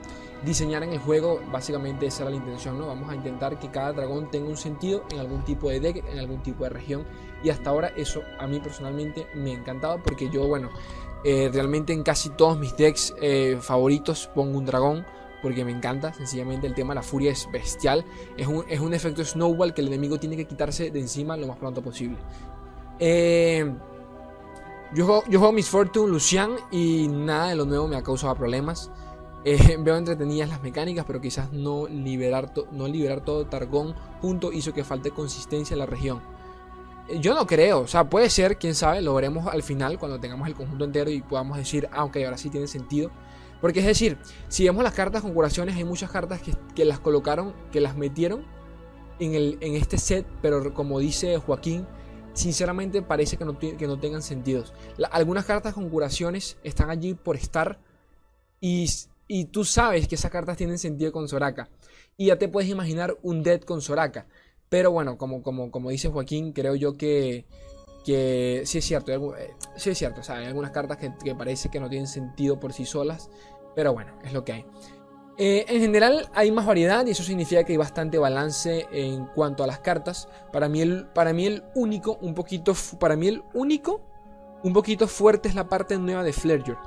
diseñar 0.45 0.83
en 0.83 0.93
el 0.93 0.99
juego, 0.99 1.39
básicamente 1.51 2.05
esa 2.07 2.23
era 2.23 2.31
la 2.31 2.37
intención, 2.37 2.77
¿no? 2.77 2.87
Vamos 2.87 3.09
a 3.09 3.15
intentar 3.15 3.59
que 3.59 3.69
cada 3.69 3.93
dragón 3.93 4.29
tenga 4.31 4.49
un 4.49 4.57
sentido 4.57 5.03
en 5.11 5.19
algún 5.19 5.43
tipo 5.43 5.69
de 5.69 5.79
deck, 5.79 6.03
en 6.11 6.19
algún 6.19 6.41
tipo 6.41 6.63
de 6.63 6.69
región. 6.69 7.05
Y 7.43 7.49
hasta 7.49 7.69
ahora 7.69 7.91
eso 7.95 8.21
a 8.39 8.47
mí 8.47 8.59
personalmente 8.59 9.27
me 9.33 9.51
ha 9.51 9.53
encantado 9.55 10.01
porque 10.03 10.29
yo, 10.29 10.47
bueno, 10.47 10.69
eh, 11.23 11.49
realmente 11.53 11.93
en 11.93 12.03
casi 12.03 12.29
todos 12.29 12.57
mis 12.57 12.75
decks 12.75 13.13
eh, 13.21 13.57
favoritos 13.61 14.29
pongo 14.33 14.57
un 14.57 14.65
dragón 14.65 15.05
porque 15.41 15.65
me 15.65 15.71
encanta. 15.71 16.13
Sencillamente 16.13 16.67
el 16.67 16.74
tema 16.74 16.93
la 16.93 17.01
furia 17.01 17.31
es 17.31 17.50
bestial. 17.51 18.05
Es 18.38 18.48
un, 18.48 18.65
es 18.67 18.79
un 18.79 18.93
efecto 18.93 19.24
snowball 19.24 19.74
que 19.74 19.81
el 19.81 19.88
enemigo 19.88 20.19
tiene 20.19 20.38
que 20.38 20.45
quitarse 20.45 20.91
de 20.91 21.00
encima 21.00 21.38
lo 21.38 21.48
más 21.48 21.57
pronto 21.57 21.81
posible. 21.81 22.17
Eh, 23.00 23.71
yo, 24.93 25.05
juego, 25.05 25.24
yo 25.29 25.51
Miss 25.51 25.69
Fortune, 25.69 26.12
Lucian 26.12 26.51
y 26.69 27.07
nada 27.07 27.50
de 27.50 27.55
lo 27.55 27.65
nuevo 27.65 27.88
me 27.88 27.95
ha 27.95 28.03
causado 28.03 28.36
problemas. 28.36 28.91
Eh, 29.43 29.77
veo 29.79 29.98
entretenidas 29.98 30.50
las 30.50 30.62
mecánicas, 30.62 31.05
pero 31.05 31.19
quizás 31.21 31.51
no 31.51 31.88
liberar, 31.88 32.53
no 32.71 32.88
liberar 32.88 33.21
todo 33.21 33.45
Targón 33.45 33.95
junto 34.21 34.51
hizo 34.51 34.74
que 34.74 34.83
falte 34.83 35.12
consistencia 35.12 35.74
en 35.74 35.79
la 35.79 35.86
región. 35.86 36.21
Eh, 37.07 37.19
yo 37.19 37.33
no 37.33 37.48
creo, 37.48 37.81
o 37.81 37.88
sea, 37.88 38.10
puede 38.10 38.29
ser, 38.29 38.57
quién 38.57 38.75
sabe, 38.75 39.01
lo 39.01 39.13
veremos 39.15 39.48
al 39.48 39.63
final 39.63 39.98
cuando 39.98 40.19
tengamos 40.19 40.48
el 40.48 40.55
conjunto 40.55 40.86
entero 40.86 41.10
y 41.10 41.21
podamos 41.21 41.57
decir, 41.57 41.89
ah, 41.91 42.03
ok, 42.03 42.17
ahora 42.17 42.38
sí 42.38 42.50
tiene 42.50 42.67
sentido. 42.67 43.12
Porque 43.61 43.79
es 43.79 43.85
decir, 43.85 44.17
si 44.47 44.65
vemos 44.65 44.83
las 44.83 44.93
cartas 44.93 45.21
con 45.21 45.33
curaciones, 45.33 45.75
hay 45.75 45.83
muchas 45.83 46.09
cartas 46.09 46.41
que, 46.75 46.85
las 46.85 46.99
colocaron, 46.99 47.53
que 47.71 47.79
las 47.79 47.95
metieron 47.95 48.45
en, 49.19 49.35
el, 49.35 49.57
en 49.61 49.75
este 49.75 49.97
set, 49.97 50.25
pero 50.41 50.73
como 50.73 50.99
dice 50.99 51.37
Joaquín, 51.37 51.85
sinceramente 52.33 53.01
parece 53.01 53.37
que 53.37 53.45
no, 53.45 53.57
que 53.59 53.87
no 53.87 53.99
tengan 53.99 54.23
sentidos. 54.23 54.73
algunas 55.11 55.45
cartas 55.45 55.73
con 55.73 55.89
curaciones 55.89 56.57
están 56.63 56.89
allí 56.89 57.13
por 57.13 57.35
estar 57.35 57.79
y, 58.59 58.89
y, 59.27 59.45
tú 59.45 59.63
sabes 59.63 60.07
que 60.07 60.15
esas 60.15 60.31
cartas 60.31 60.57
tienen 60.57 60.77
sentido 60.77 61.11
con 61.11 61.27
Soraka. 61.27 61.69
Y 62.17 62.27
ya 62.27 62.37
te 62.37 62.47
puedes 62.47 62.69
imaginar 62.69 63.17
un 63.23 63.41
dead 63.41 63.61
con 63.61 63.81
Soraka. 63.81 64.27
Pero 64.69 64.91
bueno, 64.91 65.17
como, 65.17 65.41
como, 65.41 65.71
como 65.71 65.89
dice 65.89 66.09
Joaquín, 66.09 66.53
creo 66.53 66.75
yo 66.75 66.95
que, 66.95 67.45
que 68.05 68.61
sí 68.65 68.77
es 68.77 68.85
cierto, 68.85 69.11
eh, 69.35 69.53
sí 69.75 69.89
es 69.89 69.97
cierto, 69.97 70.21
o 70.21 70.23
sea, 70.23 70.37
hay 70.37 70.45
algunas 70.45 70.71
cartas 70.71 70.97
que, 70.97 71.11
que 71.23 71.35
parece 71.35 71.69
que 71.69 71.79
no 71.79 71.89
tienen 71.89 72.07
sentido 72.07 72.59
por 72.59 72.71
sí 72.71 72.85
solas, 72.85 73.29
pero 73.75 73.93
bueno, 73.93 74.13
es 74.23 74.33
lo 74.33 74.43
que 74.43 74.53
hay. 74.53 74.65
Eh, 75.37 75.65
en 75.69 75.81
general 75.81 76.29
hay 76.33 76.51
más 76.51 76.65
variedad 76.65 77.05
y 77.07 77.11
eso 77.11 77.23
significa 77.23 77.63
que 77.63 77.71
hay 77.71 77.77
bastante 77.77 78.17
balance 78.17 78.87
en 78.91 79.25
cuanto 79.27 79.63
a 79.63 79.67
las 79.67 79.79
cartas. 79.79 80.27
Para 80.51 80.69
mí 80.69 80.81
el, 80.81 81.07
para 81.07 81.33
mí 81.33 81.47
el 81.47 81.63
único, 81.73 82.17
un 82.21 82.35
poquito, 82.35 82.73
para 82.99 83.15
mí 83.15 83.27
el 83.27 83.43
único, 83.53 84.01
un 84.63 84.73
poquito 84.73 85.07
fuerte 85.07 85.49
es 85.49 85.55
la 85.55 85.67
parte 85.67 85.97
nueva 85.97 86.23
de 86.23 86.33
Fledger. 86.33 86.77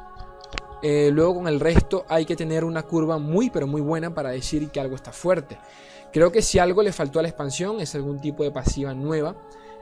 Eh, 0.83 1.11
luego 1.13 1.35
con 1.35 1.49
el 1.49 1.61
resto 1.61 2.05
hay 2.09 2.27
que 2.27 2.37
tener 2.37 2.63
una 2.63 2.83
curva 2.83 3.19
muy 3.19 3.49
pero 3.49 3.67
muy 3.67 3.81
buena 3.81 4.15
para 4.15 4.31
decir 4.31 4.71
que 4.71 4.81
algo 4.81 4.95
está 4.95 5.13
fuerte. 5.13 5.59
Creo 6.13 6.31
que 6.31 6.43
si 6.43 6.61
algo 6.61 6.83
le 6.83 6.93
faltó 6.93 7.19
a 7.19 7.23
la 7.23 7.29
expansión 7.29 7.81
es 7.81 7.95
algún 7.95 8.21
tipo 8.21 8.45
de 8.45 8.53
pasiva 8.53 8.95
nueva. 8.95 9.35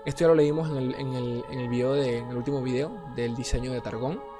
Esto 0.06 0.20
ya 0.20 0.28
lo 0.28 0.34
leímos 0.34 0.70
en 0.70 0.76
el, 0.76 0.94
en 0.94 1.12
el, 1.12 1.44
en 1.50 1.60
el, 1.60 1.68
video 1.68 1.92
de, 1.92 2.18
en 2.18 2.28
el 2.30 2.36
último 2.36 2.62
video 2.62 2.90
del 3.14 3.36
diseño 3.36 3.72
de 3.72 3.80
Targón. 3.82 4.31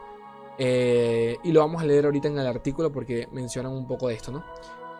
Eh, 0.58 1.38
y 1.42 1.52
lo 1.52 1.60
vamos 1.60 1.82
a 1.82 1.86
leer 1.86 2.04
ahorita 2.04 2.28
en 2.28 2.38
el 2.38 2.46
artículo 2.46 2.92
porque 2.92 3.28
mencionan 3.32 3.72
un 3.72 3.86
poco 3.86 4.08
de 4.08 4.14
esto, 4.14 4.32
¿no? 4.32 4.44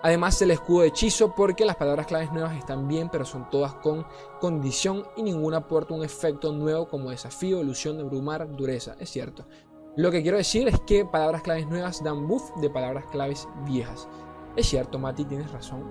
Además 0.04 0.40
el 0.42 0.50
escudo 0.50 0.80
de 0.80 0.88
hechizo 0.88 1.32
porque 1.35 1.64
las 1.64 1.76
palabras 1.76 2.06
claves 2.06 2.32
nuevas 2.32 2.56
están 2.56 2.88
bien 2.88 3.09
pero 3.09 3.25
son 3.25 3.49
todas 3.50 3.75
con 3.75 4.04
condición 4.40 5.06
y 5.16 5.23
ninguna 5.23 5.59
aporta 5.59 5.94
un 5.94 6.04
efecto 6.04 6.52
nuevo 6.52 6.88
como 6.88 7.11
desafío, 7.11 7.61
ilusión, 7.61 8.00
abrumar, 8.00 8.50
dureza, 8.56 8.97
es 8.99 9.11
cierto. 9.11 9.47
Lo 9.94 10.11
que 10.11 10.23
quiero 10.23 10.38
decir 10.38 10.66
es 10.66 10.80
que 10.80 11.04
palabras 11.04 11.42
claves 11.42 11.68
nuevas 11.68 12.02
dan 12.02 12.26
buff 12.26 12.50
de 12.56 12.71
palabras 12.71 13.04
claves 13.12 13.47
viejas. 13.64 14.09
Es 14.56 14.66
cierto, 14.66 14.99
Mati, 14.99 15.25
tienes 15.25 15.52
razón. 15.52 15.85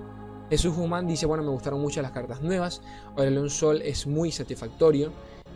Jesús 0.50 0.76
Human 0.78 1.08
dice, 1.08 1.26
bueno, 1.26 1.44
me 1.44 1.52
gustaron 1.52 1.80
mucho 1.80 2.02
las 2.02 2.12
cartas 2.12 2.42
nuevas. 2.42 2.82
Aurelion 3.16 3.50
Sol 3.50 3.82
es 3.82 4.06
muy 4.06 4.32
satisfactorio 4.32 5.14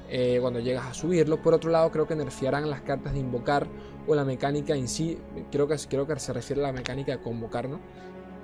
eh, 0.09 0.38
cuando 0.39 0.59
llegas 0.59 0.85
a 0.85 0.93
subirlo. 0.93 1.41
Por 1.41 1.53
otro 1.53 1.69
lado, 1.69 1.91
creo 1.91 2.07
que 2.07 2.15
nerfearán 2.15 2.69
las 2.69 2.81
cartas 2.81 3.13
de 3.13 3.19
invocar 3.19 3.67
o 4.07 4.15
la 4.15 4.25
mecánica 4.25 4.75
en 4.75 4.88
sí, 4.88 5.17
creo 5.51 5.67
que, 5.67 5.75
creo 5.89 6.07
que 6.07 6.19
se 6.19 6.33
refiere 6.33 6.62
a 6.62 6.67
la 6.67 6.74
mecánica 6.74 7.12
de 7.12 7.21
convocar, 7.21 7.69
¿no? 7.69 7.79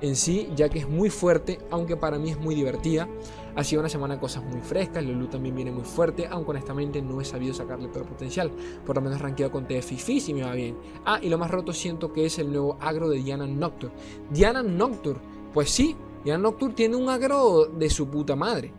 En 0.01 0.15
sí, 0.15 0.49
ya 0.55 0.67
que 0.67 0.79
es 0.79 0.89
muy 0.89 1.11
fuerte, 1.11 1.59
aunque 1.69 1.95
para 1.95 2.17
mí 2.17 2.31
es 2.31 2.39
muy 2.39 2.55
divertida. 2.55 3.07
Ha 3.55 3.63
sido 3.63 3.81
una 3.81 3.89
semana 3.89 4.19
cosas 4.19 4.43
muy 4.43 4.59
frescas, 4.61 5.05
Lulu 5.05 5.27
también 5.27 5.55
viene 5.55 5.71
muy 5.71 5.83
fuerte, 5.83 6.25
aunque 6.27 6.49
honestamente 6.49 7.03
no 7.03 7.21
he 7.21 7.25
sabido 7.25 7.53
sacarle 7.53 7.87
todo 7.89 7.99
el 7.99 8.09
potencial. 8.09 8.51
Por 8.83 8.95
lo 8.95 9.03
menos 9.03 9.21
ranqueado 9.21 9.51
con 9.51 9.67
TFIFI 9.67 10.19
si 10.19 10.33
me 10.33 10.41
va 10.41 10.53
bien. 10.53 10.75
Ah, 11.05 11.19
y 11.21 11.29
lo 11.29 11.37
más 11.37 11.51
roto 11.51 11.71
siento 11.71 12.11
que 12.11 12.25
es 12.25 12.39
el 12.39 12.51
nuevo 12.51 12.77
agro 12.81 13.09
de 13.09 13.17
Diana 13.17 13.45
Nocturne. 13.45 13.95
Diana 14.31 14.63
Nocturne, 14.63 15.21
pues 15.53 15.69
sí, 15.69 15.95
Diana 16.23 16.41
Nocturne 16.41 16.73
tiene 16.73 16.95
un 16.95 17.07
agro 17.07 17.65
de 17.65 17.89
su 17.91 18.07
puta 18.07 18.35
madre. 18.35 18.73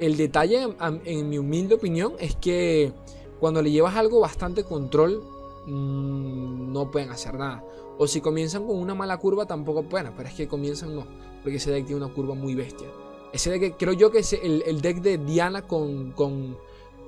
El 0.00 0.16
detalle, 0.16 0.74
en 1.04 1.28
mi 1.28 1.38
humilde 1.38 1.76
opinión, 1.76 2.14
es 2.18 2.34
que 2.34 2.92
cuando 3.38 3.62
le 3.62 3.70
llevas 3.70 3.94
algo 3.94 4.18
bastante 4.18 4.64
control, 4.64 5.22
Mm, 5.66 6.72
no 6.72 6.90
pueden 6.90 7.10
hacer 7.10 7.34
nada. 7.34 7.64
O 7.98 8.06
si 8.06 8.20
comienzan 8.20 8.66
con 8.66 8.78
una 8.78 8.94
mala 8.94 9.16
curva, 9.18 9.46
tampoco 9.46 9.84
pueden. 9.84 10.12
Pero 10.16 10.28
es 10.28 10.34
que 10.34 10.48
comienzan 10.48 10.94
no. 10.94 11.06
Porque 11.42 11.56
ese 11.56 11.70
deck 11.70 11.86
tiene 11.86 12.04
una 12.04 12.12
curva 12.14 12.34
muy 12.34 12.54
bestia. 12.54 12.88
Ese 13.32 13.50
deck, 13.50 13.76
creo 13.78 13.92
yo 13.92 14.10
que 14.10 14.18
es 14.18 14.32
el, 14.32 14.80
deck 14.80 14.98
de 14.98 15.18
Diana 15.18 15.62
con, 15.62 16.12
con, 16.12 16.56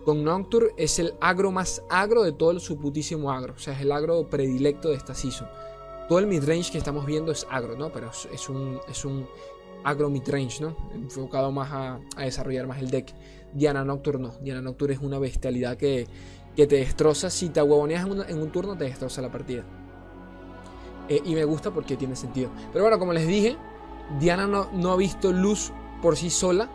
con 0.05 0.25
Nocturne 0.25 0.71
es 0.77 0.99
el 0.99 1.15
agro 1.21 1.53
más 1.53 1.83
agro 1.89 2.23
de 2.23 2.33
todo 2.33 2.59
su 2.61 2.79
putísimo 2.79 3.31
agro. 3.31 3.55
O 3.55 3.59
sea, 3.59 3.75
es 3.75 3.81
el 3.81 3.93
agro 3.93 4.29
predilecto 4.29 4.89
de 4.89 4.97
esta 4.97 5.15
season. 5.15 5.49
Todo 6.09 6.19
el 6.19 6.27
midrange 6.27 6.71
que 6.71 6.79
estamos 6.79 7.07
viendo 7.07 7.33
es 7.33 7.47
agro, 7.51 7.77
¿no? 7.77 7.91
Pero 7.91 8.11
es, 8.33 8.49
un, 8.49 8.81
es 8.89 9.05
un 9.05 9.27
agro 9.85 10.11
midrange, 10.11 10.63
¿no? 10.63 10.77
Enfocado 10.95 11.51
más 11.51 11.73
a, 11.73 12.01
a, 12.17 12.25
desarrollar 12.25 12.67
más 12.67 12.81
el 12.81 12.91
deck. 12.91 13.13
Diana 13.53 13.85
Nocturne 13.85 14.29
no. 14.29 14.35
Diana 14.41 14.61
Nocturne 14.61 14.95
es 14.95 15.01
una 15.01 15.19
bestialidad 15.19 15.77
que 15.77 16.07
que 16.57 16.67
te 16.67 16.77
destroza. 16.77 17.31
Si 17.31 17.51
te 17.51 17.63
huevoneas 17.63 18.07
en, 18.29 18.41
un 18.41 18.51
turno, 18.51 18.77
te 18.77 18.85
destroza 18.85 19.23
la 19.23 19.31
partida. 19.31 19.63
Eh, 21.09 21.21
y 21.25 21.35
me 21.35 21.45
gusta 21.45 21.71
porque 21.71 21.97
tiene 21.97 22.17
sentido. 22.17 22.51
Pero 22.73 22.85
bueno, 22.85 22.99
como 22.99 23.13
les 23.13 23.27
dije, 23.27 23.57
Diana 24.19 24.47
no, 24.47 24.71
no 24.73 24.93
ha 24.93 24.97
visto 24.97 25.33
luz 25.33 25.73
por 26.03 26.17
sí 26.17 26.31
sola. 26.31 26.69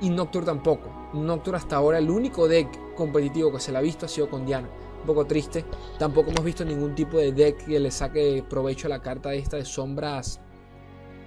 Y 0.00 0.10
Nocturne 0.10 0.46
tampoco. 0.46 1.10
Nocturne 1.12 1.58
hasta 1.58 1.76
ahora, 1.76 1.98
el 1.98 2.10
único 2.10 2.48
deck 2.48 2.94
competitivo 2.96 3.52
que 3.52 3.60
se 3.60 3.70
le 3.70 3.78
ha 3.78 3.82
visto 3.82 4.06
ha 4.06 4.08
sido 4.08 4.28
con 4.28 4.44
Diana. 4.44 4.68
Un 5.00 5.06
poco 5.06 5.26
triste. 5.26 5.64
Tampoco 5.98 6.30
hemos 6.30 6.44
visto 6.44 6.64
ningún 6.64 6.94
tipo 6.94 7.18
de 7.18 7.32
deck 7.32 7.66
que 7.66 7.78
le 7.78 7.90
saque 7.90 8.42
provecho 8.48 8.88
a 8.88 8.90
la 8.90 9.02
carta 9.02 9.32
esta 9.34 9.58
de 9.58 9.64
sombras 9.64 10.40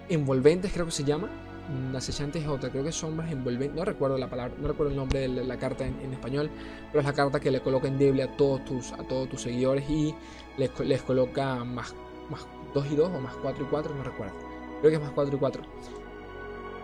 envolventes, 0.10 0.72
creo 0.72 0.86
que 0.86 0.92
se 0.92 1.04
llama 1.04 1.30
la 1.30 1.55
acechante 1.96 2.40
es 2.40 2.48
otra, 2.48 2.70
creo 2.70 2.84
que 2.84 2.92
sombras 2.92 3.32
envolventes, 3.32 3.76
no 3.76 3.86
recuerdo 3.86 4.18
la 4.18 4.30
palabra, 4.30 4.54
no 4.60 4.68
recuerdo 4.68 4.92
el 4.92 4.98
nombre 4.98 5.20
de 5.22 5.28
la, 5.28 5.58
carta 5.58 5.86
en, 5.86 6.14
español, 6.14 6.50
pero 6.88 7.00
es 7.00 7.06
la 7.06 7.14
carta 7.14 7.40
que 7.40 7.52
le 7.52 7.62
coloca 7.62 7.88
en 7.88 7.98
deble 7.98 8.24
a 8.24 8.38
todos 8.38 8.64
tus, 8.66 8.92
a 8.94 9.04
todos 9.08 9.30
tus 9.30 9.42
seguidores 9.42 9.90
y 9.90 10.14
les, 10.58 10.78
les 10.80 11.02
coloca 11.02 11.64
más, 11.64 11.96
más 12.30 12.48
2 12.74 12.88
y 12.92 12.96
2 12.96 13.12
o 13.12 13.20
más 13.20 13.34
4 13.42 13.64
y 13.64 13.68
4, 13.68 13.96
no 13.96 14.04
recuerdo. 14.04 14.34
Creo 14.80 14.92
que 14.92 14.96
es 14.98 15.02
más 15.02 15.12
4 15.12 15.36
y 15.36 15.40
4. 15.40 15.64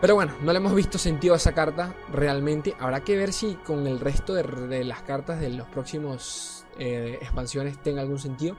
Pero 0.02 0.16
bueno, 0.16 0.32
no 0.42 0.52
le 0.52 0.58
hemos 0.58 0.74
visto 0.74 0.98
sentido 0.98 1.34
a 1.34 1.36
esa 1.36 1.52
carta 1.52 1.94
realmente. 2.12 2.74
Habrá 2.80 3.04
que 3.04 3.16
ver 3.16 3.32
si 3.32 3.54
con 3.54 3.86
el 3.86 4.00
resto 4.00 4.34
de, 4.34 4.82
las 4.82 5.02
cartas 5.02 5.38
de 5.38 5.50
los 5.50 5.68
próximos 5.68 6.64
eh, 6.76 7.18
expansiones 7.22 7.80
tenga 7.80 8.00
algún 8.00 8.18
sentido. 8.18 8.56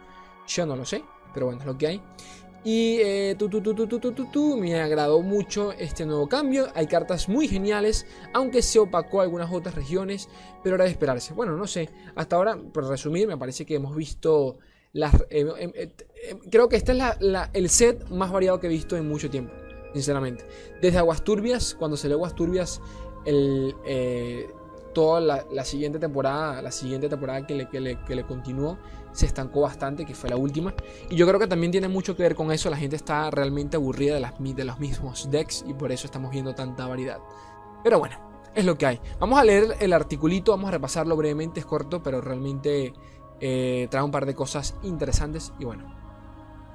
Yo 0.47 0.65
no 0.65 0.77
lo 0.77 0.85
sé, 0.85 1.03
pero 1.33 1.47
bueno, 1.47 1.59
es 1.59 1.67
lo 1.67 1.77
que 1.77 1.87
hay. 1.87 2.01
Y 2.65 2.99
eh, 3.01 3.35
tu, 3.37 3.49
tu, 3.49 3.61
tu, 3.61 4.57
me 4.57 4.79
agradó 4.79 5.21
mucho 5.21 5.73
este 5.73 6.05
nuevo 6.05 6.29
cambio. 6.29 6.67
Hay 6.75 6.87
cartas 6.87 7.27
muy 7.27 7.47
geniales, 7.47 8.05
aunque 8.33 8.61
se 8.61 8.79
opacó 8.79 9.19
algunas 9.19 9.51
otras 9.51 9.75
regiones, 9.75 10.29
pero 10.63 10.75
era 10.75 10.85
de 10.85 10.91
esperarse. 10.91 11.33
Bueno, 11.33 11.57
no 11.57 11.67
sé. 11.67 11.89
Hasta 12.15 12.37
ahora, 12.37 12.57
por 12.57 12.87
resumir, 12.87 13.27
me 13.27 13.37
parece 13.37 13.65
que 13.65 13.75
hemos 13.75 13.95
visto 13.95 14.59
las. 14.93 15.13
Eh, 15.29 15.45
em, 15.59 15.71
eh, 15.75 15.91
em, 16.29 16.39
creo 16.49 16.69
que 16.69 16.77
este 16.77 16.93
es 16.93 16.99
el 17.53 17.69
set 17.69 18.07
más 18.09 18.31
variado 18.31 18.61
que 18.61 18.67
he 18.67 18.69
visto 18.69 18.95
en 18.95 19.09
mucho 19.09 19.29
tiempo, 19.29 19.53
sinceramente. 19.93 20.45
Desde 20.81 20.99
Aguas 20.99 21.21
Turbias, 21.21 21.75
cuando 21.75 21.97
salió 21.97 22.15
Aguas 22.15 22.33
Turbias, 22.33 22.81
el 23.25 23.75
toda 24.93 25.19
la, 25.19 25.65
siguiente 25.65 25.99
temporada, 25.99 26.61
la 26.61 26.71
siguiente 26.71 27.09
temporada 27.09 27.45
que 27.45 27.55
le, 27.55 27.67
que 27.67 28.15
le, 28.15 28.23
continuó, 28.23 28.77
se 29.11 29.25
estancó 29.25 29.61
bastante, 29.61 30.05
que 30.05 30.15
fue 30.15 30.29
la 30.29 30.37
última. 30.37 30.73
Y 31.09 31.15
yo 31.15 31.27
creo 31.27 31.39
que 31.39 31.47
también 31.47 31.71
tiene 31.71 31.87
mucho 31.87 32.15
que 32.15 32.23
ver 32.23 32.35
con 32.35 32.51
eso. 32.51 32.69
La 32.69 32.77
gente 32.77 32.95
está 32.95 33.29
realmente 33.31 33.77
aburrida 33.77 34.13
de, 34.15 34.19
las, 34.19 34.33
de 34.39 34.63
los 34.63 34.79
mismos 34.79 35.29
decks 35.29 35.65
y 35.67 35.73
por 35.73 35.91
eso 35.91 36.05
estamos 36.05 36.31
viendo 36.31 36.53
tanta 36.55 36.87
variedad. 36.87 37.19
Pero 37.83 37.99
bueno, 37.99 38.17
es 38.55 38.65
lo 38.65 38.77
que 38.77 38.85
hay. 38.85 39.01
Vamos 39.19 39.39
a 39.39 39.43
leer 39.43 39.75
el 39.79 39.93
articulito, 39.93 40.51
vamos 40.51 40.69
a 40.69 40.71
repasarlo 40.71 41.15
brevemente, 41.15 41.59
es 41.59 41.65
corto, 41.65 42.01
pero 42.01 42.21
realmente 42.21 42.93
eh, 43.39 43.87
trae 43.89 44.03
un 44.03 44.11
par 44.11 44.25
de 44.25 44.35
cosas 44.35 44.75
interesantes 44.83 45.53
y 45.59 45.65
bueno. 45.65 46.03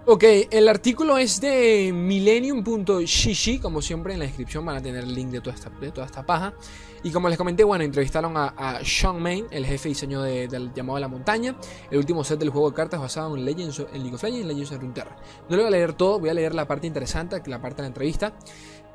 Ok, 0.07 0.25
el 0.51 0.69
artículo 0.69 1.19
es 1.19 1.39
de 1.41 1.93
millennium.shishi, 1.93 3.59
como 3.59 3.83
siempre 3.83 4.15
en 4.15 4.21
la 4.21 4.25
descripción 4.25 4.65
van 4.65 4.77
a 4.77 4.81
tener 4.81 5.05
el 5.05 5.15
link 5.15 5.29
de 5.29 5.41
toda 5.43 5.55
esta, 5.55 5.69
de 5.69 5.91
toda 5.91 6.07
esta 6.07 6.25
paja. 6.25 6.55
Y 7.03 7.11
como 7.11 7.29
les 7.29 7.39
comenté, 7.39 7.63
bueno, 7.63 7.85
entrevistaron 7.85 8.35
a, 8.37 8.81
Sean 8.85 9.23
Main, 9.23 9.47
el 9.51 9.65
jefe 9.65 9.85
de 9.85 9.89
diseño 9.91 10.23
del 10.23 10.73
llamado 10.75 10.97
a 10.97 11.01
la 11.01 11.09
montaña, 11.09 11.55
el 11.91 11.99
último 11.99 12.25
set 12.25 12.41
del 12.41 12.51
juego 12.51 12.71
de 12.71 12.77
cartas 12.77 13.01
basado 13.01 13.37
en 13.37 13.45
Legends, 13.45 13.79
en 13.93 14.03
League 14.03 14.15
of 14.15 14.23
Legends 14.23 14.45
y 14.45 14.49
Legends 14.49 14.73
of 14.73 14.81
Runeterra. 14.81 15.17
No 15.49 15.57
lo 15.57 15.63
voy 15.63 15.69
a 15.69 15.71
leer 15.71 15.93
todo, 15.93 16.19
voy 16.19 16.31
a 16.31 16.35
leer 16.35 16.55
la 16.55 16.67
parte 16.67 16.87
interesante, 16.87 17.41
la 17.47 17.61
parte 17.61 17.77
de 17.77 17.83
la 17.83 17.89
entrevista, 17.89 18.33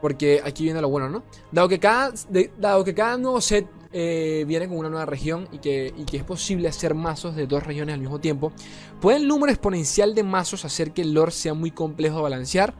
porque 0.03 0.41
aquí 0.43 0.65
viene 0.65 0.81
lo 0.81 0.89
bueno, 0.89 1.07
¿no? 1.07 1.23
Dado 1.49 1.69
que 1.69 1.79
cada, 1.79 2.11
dado 2.57 2.83
que 2.83 2.93
cada 2.93 3.15
nuevo 3.17 3.39
set 3.39 3.65
eh, 3.93 4.43
viene 4.45 4.67
con 4.67 4.75
una 4.75 4.89
nueva 4.89 5.05
región 5.05 5.47
y 5.53 5.59
que, 5.59 5.93
y 5.95 6.03
que, 6.03 6.17
es 6.17 6.25
posible 6.25 6.67
hacer 6.67 6.93
mazos 6.93 7.37
de 7.37 7.47
dos 7.47 7.63
regiones 7.63 7.93
al 7.93 8.01
mismo 8.01 8.19
tiempo, 8.19 8.51
¿puede 8.99 9.19
el 9.19 9.29
número 9.29 9.53
exponencial 9.53 10.13
de 10.13 10.23
mazos 10.23 10.65
hacer 10.65 10.91
que 10.91 11.03
el 11.03 11.13
lore 11.13 11.31
sea 11.31 11.53
muy 11.53 11.71
complejo 11.71 12.17
de 12.17 12.23
balancear? 12.23 12.73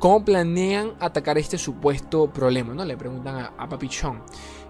¿Cómo 0.00 0.24
planean 0.24 0.94
atacar 0.98 1.38
este 1.38 1.58
supuesto 1.58 2.32
problema? 2.32 2.74
¿no? 2.74 2.84
Le 2.84 2.96
preguntan 2.96 3.36
a, 3.36 3.52
a 3.56 3.68
Papi 3.68 3.88
Chong. 3.88 4.18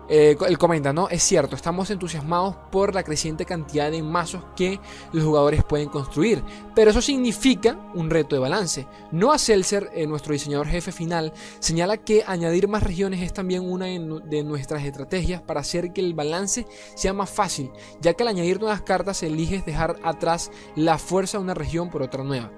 Eh, 0.09 0.37
él 0.47 0.59
comenta, 0.59 0.93
¿no? 0.93 1.09
Es 1.09 1.23
cierto, 1.23 1.57
estamos 1.57 1.91
entusiasmados 1.91 2.57
por 2.71 2.95
la 2.95 3.03
creciente 3.03 3.47
cantidad 3.47 3.91
de 3.91 4.03
mazos 4.03 4.43
que 4.55 4.79
los 5.13 5.25
jugadores 5.25 5.65
pueden 5.65 5.89
construir, 5.89 6.43
pero 6.75 6.91
eso 6.91 7.01
significa 7.01 7.79
un 7.95 8.11
reto 8.11 8.37
de 8.37 8.41
balance. 8.41 8.87
Noah 9.13 9.39
Seltzer, 9.39 9.91
eh, 9.95 10.07
nuestro 10.07 10.35
diseñador 10.35 10.67
jefe 10.67 10.93
final, 10.93 11.33
señala 11.59 11.97
que 11.97 12.23
añadir 12.27 12.69
más 12.69 12.83
regiones 12.83 13.23
es 13.23 13.33
también 13.33 13.63
una 13.63 13.87
de 13.87 14.45
nuestras 14.45 14.85
estrategias 14.85 15.41
para 15.41 15.61
hacer 15.61 15.93
que 15.93 16.03
el 16.03 16.13
balance 16.13 16.67
sea 16.95 17.15
más 17.15 17.31
fácil, 17.31 17.71
ya 18.01 18.13
que 18.13 18.23
al 18.23 18.29
añadir 18.29 18.61
nuevas 18.61 18.83
cartas 18.83 19.23
eliges 19.23 19.65
dejar 19.65 19.97
atrás 20.03 20.51
la 20.77 20.99
fuerza 20.99 21.39
de 21.39 21.45
una 21.45 21.55
región 21.55 21.89
por 21.89 22.03
otra 22.03 22.23
nueva. 22.25 22.53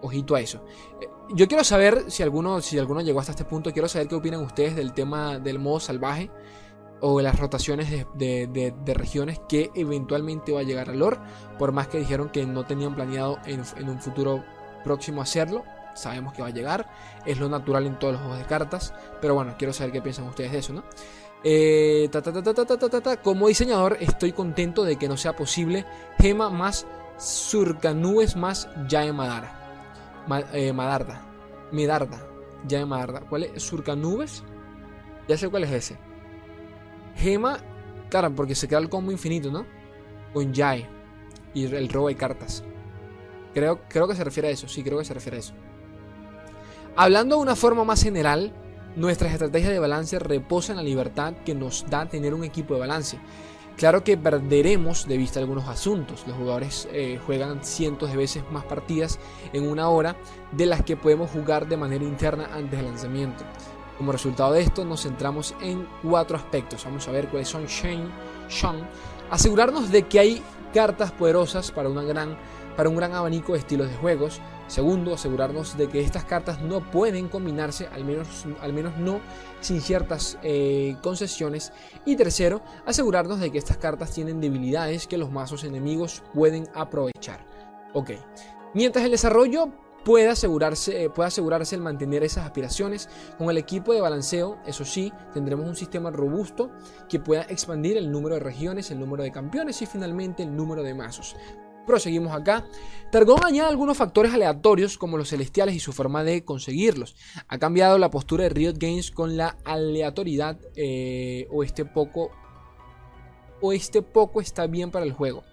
Ojito 0.00 0.34
a 0.34 0.40
eso. 0.40 0.64
Eh, 1.00 1.08
yo 1.34 1.46
quiero 1.46 1.62
saber 1.62 2.04
si 2.08 2.22
alguno, 2.22 2.60
si 2.60 2.78
alguno 2.78 3.02
llegó 3.02 3.20
hasta 3.20 3.32
este 3.32 3.44
punto, 3.44 3.72
quiero 3.72 3.88
saber 3.88 4.08
qué 4.08 4.14
opinan 4.14 4.42
ustedes 4.42 4.74
del 4.74 4.92
tema 4.92 5.38
del 5.38 5.58
modo 5.58 5.78
salvaje 5.78 6.30
o 7.00 7.20
las 7.20 7.38
rotaciones 7.38 8.06
de, 8.14 8.94
regiones 8.94 9.40
que 9.48 9.70
eventualmente 9.74 10.52
va 10.52 10.60
a 10.60 10.64
llegar 10.64 10.90
a 10.90 10.94
lore, 10.94 11.18
por 11.58 11.72
más 11.72 11.88
que 11.88 11.98
dijeron 11.98 12.30
que 12.30 12.46
no 12.46 12.64
tenían 12.64 12.94
planeado 12.94 13.38
en, 13.46 13.60
un 13.88 14.00
futuro 14.00 14.44
próximo 14.84 15.22
hacerlo, 15.22 15.64
sabemos 15.94 16.32
que 16.32 16.42
va 16.42 16.48
a 16.48 16.52
llegar, 16.52 16.90
es 17.26 17.38
lo 17.38 17.48
natural 17.48 17.86
en 17.86 17.98
todos 17.98 18.14
los 18.14 18.22
juegos 18.22 18.38
de 18.38 18.46
cartas, 18.46 18.94
pero 19.20 19.34
bueno, 19.34 19.54
quiero 19.58 19.72
saber 19.72 19.92
qué 19.92 20.02
piensan 20.02 20.26
ustedes 20.26 20.52
de 20.52 20.58
eso, 20.58 20.72
¿no? 20.72 20.84
Eh, 21.44 22.10
Como 23.22 23.46
diseñador 23.46 23.96
estoy 24.00 24.32
contento 24.32 24.82
de 24.82 24.96
que 24.96 25.08
no 25.08 25.16
sea 25.16 25.36
posible 25.36 25.84
gema 26.18 26.50
más 26.50 26.84
surcanubes 27.16 28.34
más 28.34 28.68
Yae 28.88 29.12
Madara, 29.12 30.26
eh, 30.52 30.72
Madarda. 30.72 31.28
Medarda. 31.72 32.18
Ya 32.66 32.78
de 32.78 32.86
Medarda. 32.86 33.20
¿Cuál 33.20 33.44
es? 33.44 33.62
Surcanubes. 33.62 34.42
Ya 35.28 35.36
sé 35.36 35.48
cuál 35.48 35.64
es 35.64 35.72
ese. 35.72 36.07
Gema. 37.18 37.58
Claro, 38.08 38.34
porque 38.34 38.54
se 38.54 38.68
queda 38.68 38.78
el 38.78 38.88
combo 38.88 39.12
infinito, 39.12 39.50
¿no? 39.50 39.66
Con 40.32 40.52
Yae. 40.52 40.86
Y 41.54 41.64
el 41.64 41.88
robo 41.88 42.08
de 42.08 42.16
cartas. 42.16 42.64
Creo, 43.54 43.80
creo 43.88 44.08
que 44.08 44.14
se 44.14 44.24
refiere 44.24 44.48
a 44.48 44.50
eso. 44.50 44.68
Sí, 44.68 44.82
creo 44.82 44.98
que 44.98 45.04
se 45.04 45.14
refiere 45.14 45.36
a 45.36 45.40
eso. 45.40 45.54
Hablando 46.96 47.36
de 47.36 47.42
una 47.42 47.56
forma 47.56 47.84
más 47.84 48.02
general, 48.02 48.52
nuestra 48.96 49.30
estrategia 49.30 49.70
de 49.70 49.78
balance 49.78 50.18
reposa 50.18 50.72
en 50.72 50.76
la 50.76 50.82
libertad 50.82 51.34
que 51.44 51.54
nos 51.54 51.88
da 51.88 52.08
tener 52.08 52.34
un 52.34 52.44
equipo 52.44 52.74
de 52.74 52.80
balance. 52.80 53.18
Claro 53.76 54.02
que 54.02 54.16
perderemos 54.16 55.06
de 55.06 55.16
vista 55.16 55.38
algunos 55.38 55.68
asuntos. 55.68 56.24
Los 56.26 56.36
jugadores 56.36 56.88
eh, 56.92 57.20
juegan 57.24 57.62
cientos 57.64 58.10
de 58.10 58.16
veces 58.16 58.42
más 58.50 58.64
partidas 58.64 59.20
en 59.52 59.68
una 59.68 59.88
hora 59.88 60.16
de 60.50 60.66
las 60.66 60.82
que 60.82 60.96
podemos 60.96 61.30
jugar 61.30 61.68
de 61.68 61.76
manera 61.76 62.04
interna 62.04 62.48
antes 62.52 62.76
del 62.76 62.86
lanzamiento. 62.86 63.44
Como 63.98 64.12
resultado 64.12 64.52
de 64.52 64.62
esto, 64.62 64.84
nos 64.84 65.02
centramos 65.02 65.56
en 65.60 65.86
cuatro 66.04 66.36
aspectos. 66.36 66.84
Vamos 66.84 67.08
a 67.08 67.10
ver 67.10 67.26
cuáles 67.26 67.48
son 67.48 67.66
Shane, 67.66 68.08
Sean. 68.48 68.88
Asegurarnos 69.28 69.90
de 69.90 70.04
que 70.04 70.20
hay 70.20 70.42
cartas 70.72 71.10
poderosas 71.10 71.72
para, 71.72 71.88
una 71.88 72.04
gran, 72.04 72.38
para 72.76 72.88
un 72.88 72.94
gran 72.94 73.12
abanico 73.14 73.54
de 73.54 73.58
estilos 73.58 73.90
de 73.90 73.96
juegos. 73.96 74.40
Segundo, 74.68 75.14
asegurarnos 75.14 75.76
de 75.76 75.88
que 75.88 76.00
estas 76.00 76.24
cartas 76.24 76.60
no 76.60 76.80
pueden 76.80 77.26
combinarse, 77.28 77.88
al 77.88 78.04
menos, 78.04 78.44
al 78.60 78.72
menos 78.72 78.96
no 78.98 79.20
sin 79.60 79.80
ciertas 79.80 80.38
eh, 80.44 80.94
concesiones. 81.02 81.72
Y 82.04 82.14
tercero, 82.14 82.62
asegurarnos 82.86 83.40
de 83.40 83.50
que 83.50 83.58
estas 83.58 83.78
cartas 83.78 84.12
tienen 84.12 84.40
debilidades 84.40 85.08
que 85.08 85.18
los 85.18 85.32
mazos 85.32 85.64
enemigos 85.64 86.22
pueden 86.34 86.68
aprovechar. 86.72 87.44
Ok, 87.94 88.10
mientras 88.74 89.04
el 89.04 89.10
desarrollo 89.10 89.70
puede 90.08 90.28
asegurarse, 90.28 91.04
eh, 91.04 91.10
asegurarse 91.18 91.74
el 91.74 91.82
mantener 91.82 92.24
esas 92.24 92.46
aspiraciones. 92.46 93.10
Con 93.36 93.50
el 93.50 93.58
equipo 93.58 93.92
de 93.92 94.00
balanceo, 94.00 94.56
eso 94.66 94.86
sí, 94.86 95.12
tendremos 95.34 95.68
un 95.68 95.76
sistema 95.76 96.10
robusto 96.10 96.70
que 97.10 97.20
pueda 97.20 97.42
expandir 97.42 97.98
el 97.98 98.10
número 98.10 98.36
de 98.36 98.40
regiones, 98.40 98.90
el 98.90 99.00
número 99.00 99.22
de 99.22 99.30
campeones 99.30 99.82
y 99.82 99.86
finalmente 99.86 100.42
el 100.42 100.56
número 100.56 100.82
de 100.82 100.94
mazos. 100.94 101.36
Proseguimos 101.86 102.34
acá. 102.34 102.64
Targón 103.12 103.44
añade 103.44 103.68
algunos 103.68 103.98
factores 103.98 104.32
aleatorios 104.32 104.96
como 104.96 105.18
los 105.18 105.28
celestiales 105.28 105.74
y 105.74 105.80
su 105.80 105.92
forma 105.92 106.24
de 106.24 106.42
conseguirlos. 106.42 107.14
Ha 107.46 107.58
cambiado 107.58 107.98
la 107.98 108.10
postura 108.10 108.44
de 108.44 108.48
Riot 108.48 108.78
Games 108.78 109.10
con 109.10 109.36
la 109.36 109.58
aleatoriedad 109.66 110.58
eh, 110.74 111.46
o 111.50 111.62
este 111.62 111.84
poco 111.84 112.30
o 113.60 113.74
este 113.74 114.00
poco 114.00 114.40
está 114.40 114.66
bien 114.66 114.90
para 114.90 115.04
el 115.04 115.12
juego. 115.12 115.44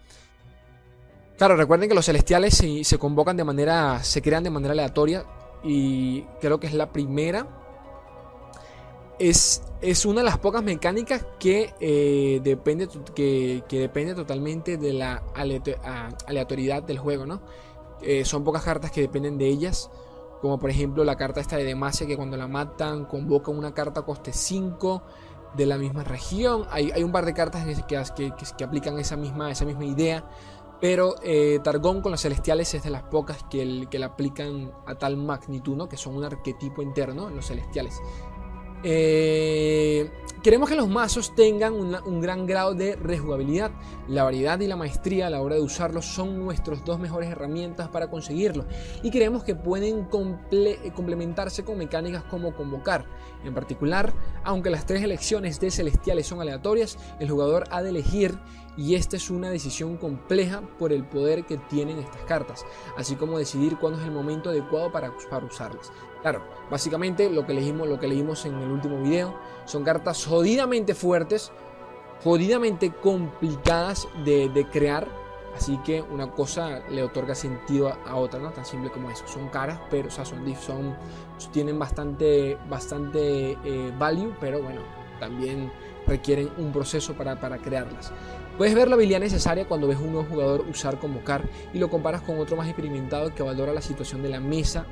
Claro, 1.38 1.58
recuerden 1.58 1.90
que 1.90 1.96
los 1.96 2.06
celestiales 2.06 2.56
se, 2.56 2.98
convocan 2.98 3.36
de 3.36 3.44
manera, 3.44 4.04
se 4.04 4.22
crean 4.22 4.44
de 4.44 4.50
manera 4.50 4.72
aleatoria 4.72 5.26
y 5.64 6.22
creo 6.40 6.60
que 6.60 6.68
es 6.68 6.74
la 6.74 6.92
primera 6.92 7.48
es, 9.20 9.64
es, 9.82 10.06
una 10.06 10.22
de 10.22 10.26
las 10.26 10.38
pocas 10.38 10.64
mecánicas 10.64 11.26
que, 11.40 11.74
eh, 11.80 12.42
depende, 12.44 12.88
que, 13.16 13.64
depende 13.70 14.14
totalmente 14.14 14.78
de 14.78 14.94
la 14.94 15.24
aleatoriedad 16.28 16.84
del 16.84 17.00
juego, 17.00 17.26
¿no? 17.26 17.42
Eh, 18.02 18.26
son 18.26 18.44
pocas 18.44 18.64
cartas 18.64 18.92
que 18.92 19.02
dependen 19.02 19.38
de 19.38 19.48
ellas, 19.48 19.90
como 20.42 20.60
por 20.60 20.70
ejemplo 20.70 21.04
la 21.04 21.16
carta 21.16 21.40
esta 21.40 21.58
de 21.58 21.64
Demacia 21.64 22.06
que 22.06 22.18
cuando 22.18 22.36
la 22.38 22.48
matan 22.48 23.06
convoca 23.06 23.52
una 23.52 23.74
carta 23.74 24.02
coste 24.02 24.34
5 24.34 25.02
de 25.56 25.66
la 25.66 25.78
misma 25.78 26.04
región. 26.04 26.66
Hay, 26.70 26.92
hay 26.92 27.04
un 27.04 27.12
par 27.12 27.26
de 27.26 27.34
cartas 27.34 27.66
que, 27.88 28.02
que, 28.16 28.34
que, 28.58 28.64
aplican 28.64 29.00
esa 29.00 29.16
misma, 29.16 29.50
esa 29.50 29.66
misma 29.66 29.86
idea. 29.86 30.26
Pero 30.82 31.16
eh, 31.24 31.60
Targón 31.64 32.02
con 32.02 32.12
los 32.12 32.22
celestiales 32.22 32.74
es 32.74 32.84
de 32.84 32.90
las 32.90 33.04
pocas 33.04 33.44
que, 33.50 33.88
que 33.90 34.00
la 34.00 34.08
aplican 34.08 34.72
a 34.86 34.96
tal 34.96 35.18
magnitud, 35.18 35.76
¿no? 35.76 35.88
que 35.88 35.98
son 35.98 36.16
un 36.16 36.24
arquetipo 36.24 36.82
interno 36.82 37.30
en 37.30 37.36
los 37.36 37.48
celestiales. 37.48 38.02
Eh, 38.84 40.12
queremos 40.44 40.70
que 40.70 40.76
los 40.76 40.88
mazos 40.88 41.34
tengan 41.34 41.74
un 41.74 42.22
gran 42.22 42.46
grado 42.46 42.76
de 42.76 42.96
rejugabilidad. 42.96 43.72
La 44.08 44.24
variedad 44.24 44.60
y 44.60 44.68
la 44.68 44.76
maestría 44.76 45.28
a 45.28 45.30
la 45.30 45.42
hora 45.42 45.56
de 45.56 45.62
usarlos 45.62 46.06
son 46.06 46.44
nuestras 46.46 46.86
dos 46.86 47.00
mejores 47.00 47.32
herramientas 47.32 47.90
para 47.90 48.10
conseguirlo. 48.10 48.66
Y 49.02 49.10
creemos 49.10 49.44
que 49.44 49.56
pueden 49.56 50.06
complementarse 50.06 51.64
con 51.64 51.78
mecánicas 51.78 52.24
como 52.24 52.56
convocar. 52.56 53.06
En 53.44 53.54
particular, 53.54 54.14
aunque 54.44 54.70
las 54.70 54.86
tres 54.86 55.04
elecciones 55.04 55.60
de 55.60 55.72
celestiales 55.72 56.28
son 56.28 56.42
aleatorias, 56.42 56.98
el 57.20 57.30
jugador 57.30 57.64
ha 57.72 57.82
de 57.82 57.90
elegir 57.90 58.38
y 58.78 58.96
esta 58.96 59.16
es 59.16 59.30
una 59.30 59.50
decisión 59.50 59.98
compleja 59.98 60.62
por 60.78 60.92
el 60.92 61.06
poder 61.06 61.46
que 61.46 61.58
tienen 61.58 62.00
estas 62.00 62.22
cartas, 62.24 62.66
así 62.98 63.16
como 63.16 63.38
decidir 63.38 63.78
cuándo 63.78 64.00
es 64.00 64.06
el 64.06 64.12
momento 64.12 64.50
adecuado 64.50 64.92
para 64.92 65.12
usarlas. 65.12 65.92
Claro, 66.26 66.42
básicamente 66.72 67.30
lo 67.30 67.46
que, 67.46 67.54
leímos, 67.54 67.88
lo 67.88 68.00
que 68.00 68.08
leímos 68.08 68.48
en 68.48 68.56
el 68.60 68.72
último 68.72 69.00
video 69.00 69.36
son 69.66 69.84
cartas 69.84 70.26
jodidamente 70.26 70.96
fuertes, 70.96 71.52
jodidamente 72.24 72.92
complicadas 72.92 74.08
de, 74.24 74.68
crear, 74.72 75.08
así 75.56 75.78
que 75.86 76.02
una 76.02 76.32
cosa 76.32 76.80
le 76.90 77.04
otorga 77.04 77.36
sentido 77.36 77.96
a, 78.08 78.16
otra, 78.16 78.40
¿no? 78.40 78.50
Tan 78.50 78.66
simple 78.66 78.90
como 78.90 79.12
eso. 79.12 79.28
Son 79.28 79.50
caras, 79.50 79.80
pero 79.92 80.08
o 80.08 80.12
sea, 80.12 80.26
son, 80.26 80.44
son, 80.56 80.98
tienen 81.52 81.78
bastante, 81.78 82.58
bastante 82.68 83.52
eh, 83.64 83.94
value, 83.96 84.34
pero 84.42 84.64
bueno, 84.64 84.82
también 85.20 85.72
requieren 86.08 86.50
un 86.58 86.72
proceso 86.72 87.14
para, 87.14 87.40
para 87.40 87.60
crearlas. 87.60 88.12
Puedes 88.58 88.74
ver 88.74 88.88
la 88.88 88.96
habilidad 88.96 89.20
necesaria 89.20 89.68
cuando 89.68 89.88
ves 89.88 89.98
a 89.98 90.02
un 90.02 90.14
nuevo 90.14 90.28
jugador 90.28 90.62
usar 90.62 90.98
convocar 90.98 91.44
y 91.72 91.78
lo 91.78 91.92
comparas 91.92 92.24
con 92.24 92.40
otro 92.40 92.58
más 92.58 92.66
experimentado 92.66 93.36
que 93.36 93.44
valora 93.44 93.74
la 93.74 93.82
situación 93.82 94.24
de 94.24 94.30
la 94.30 94.40
mesa 94.40 94.88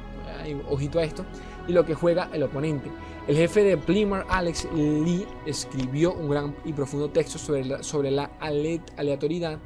ojito 0.70 1.00
a 1.00 1.04
esto, 1.04 1.26
y 1.68 1.74
lo 1.74 1.86
que 1.86 1.94
juega 1.96 2.30
el 2.34 2.44
oponente. 2.44 2.92
El 3.28 3.38
jefe 3.38 3.64
de 3.64 3.78
Plymouth, 3.78 4.26
Alex 4.28 4.68
Lee, 4.74 5.26
escribió 5.46 6.14
un 6.14 6.30
gran 6.30 6.56
y 6.66 6.74
profundo 6.74 7.10
texto 7.10 7.38
sobre 7.40 7.66
la, 7.66 7.82
sobre 7.82 8.12
la 8.12 8.32
aleatoriedad 8.40 9.60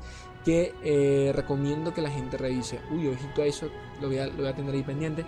que 0.46 0.74
eh, 0.84 1.32
recomiendo 1.36 1.94
que 1.94 2.02
la 2.02 2.12
gente 2.12 2.38
revise. 2.38 2.80
Uy, 2.92 3.08
ojito 3.08 3.42
a 3.42 3.46
eso, 3.46 3.68
lo 4.00 4.08
voy 4.08 4.20
a, 4.20 4.28
lo 4.28 4.38
voy 4.38 4.48
a 4.48 4.56
tener 4.56 4.74
ahí 4.74 4.84
pendiente. 4.84 5.26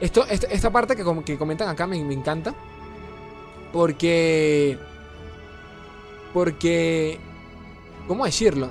Esto, 0.00 0.26
esta, 0.26 0.70
parte 0.70 0.96
que, 0.96 1.04
que, 1.24 1.38
comentan 1.38 1.68
acá 1.68 1.86
me, 1.86 1.96
encanta. 1.98 2.54
Porque... 3.72 4.78
Porque... 6.32 7.18
¿Cómo 8.08 8.24
decirlo? 8.24 8.70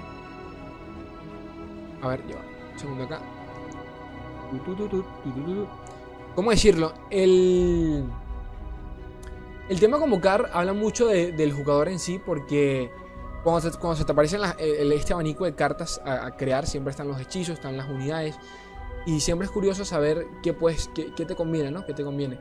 A 2.02 2.08
ver, 2.10 2.26
lleva 2.26 2.42
un 2.74 2.80
segundo 2.80 3.04
acá. 3.06 3.22
¿Cómo 6.36 6.52
decirlo? 6.52 6.94
El, 7.10 8.04
el 9.70 9.80
tema 9.80 9.98
convocar 9.98 10.52
habla 10.54 10.74
mucho 10.74 11.08
del 11.08 11.54
jugador 11.54 11.88
en 11.88 11.98
sí 11.98 12.20
porque 12.24 12.92
cuando 13.44 13.62
se, 13.62 13.78
cuando 13.80 13.96
se 13.96 14.04
te 14.04 14.12
aparece 14.12 14.38
este 14.60 15.14
abanico 15.14 15.46
de 15.46 15.56
cartas 15.56 16.02
a, 16.04 16.36
crear, 16.36 16.68
siempre 16.68 16.92
están 16.92 17.08
los 17.08 17.22
hechizos, 17.22 17.56
están 17.56 17.78
las 17.78 17.88
unidades 17.88 18.36
y 19.06 19.22
siempre 19.22 19.46
es 19.46 19.52
curioso 19.52 19.86
saber 19.86 20.28
qué, 20.44 20.54
pues, 20.54 20.90
qué, 20.94 21.26
te 21.26 21.36
conviene, 21.36 21.72
¿no? 21.72 21.86
¿Qué 21.86 21.94
te 21.94 22.04
conviene? 22.04 22.38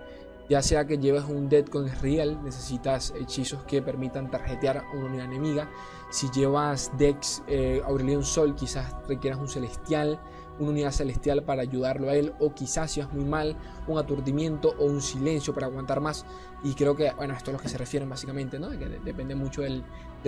Ya 0.48 0.60
sea 0.60 0.86
que 0.86 0.98
lleves 0.98 1.24
un 1.24 1.48
Dead 1.48 1.64
con 1.66 1.88
Real, 2.00 2.42
necesitas 2.42 3.14
hechizos 3.16 3.62
que 3.64 3.80
permitan 3.80 4.30
tarjetear 4.30 4.78
a 4.78 4.90
una 4.92 5.06
unidad 5.06 5.26
enemiga. 5.26 5.70
Si 6.10 6.30
llevas 6.30 6.90
Dex 6.98 7.42
eh, 7.46 7.82
Sol, 8.22 8.54
quizás 8.56 8.92
requieras 9.06 9.38
un 9.38 9.48
Celestial 9.48 10.20
una 10.58 10.70
unidad 10.70 10.92
celestial 10.92 11.42
para 11.42 11.62
ayudarlo 11.62 12.08
a 12.08 12.14
él, 12.14 12.32
o 12.38 12.54
quizás 12.54 12.92
si 12.92 13.00
es 13.00 13.12
muy 13.12 13.24
mal, 13.24 13.56
un 13.86 13.98
aturdimiento 13.98 14.74
o 14.78 14.84
un 14.84 15.00
silencio 15.00 15.54
para 15.54 15.66
aguantar 15.66 16.00
más. 16.00 16.24
Y 16.62 16.74
creo 16.74 16.96
que, 16.96 17.10
bueno, 17.12 17.34
esto 17.34 17.50
es 17.50 17.56
lo 17.56 17.62
que 17.62 17.68
se 17.68 17.78
refieren 17.78 18.08
básicamente, 18.08 18.58
¿no? 18.58 18.68
Depende 18.70 19.34
mucho 19.34 19.62
del, 19.62 19.84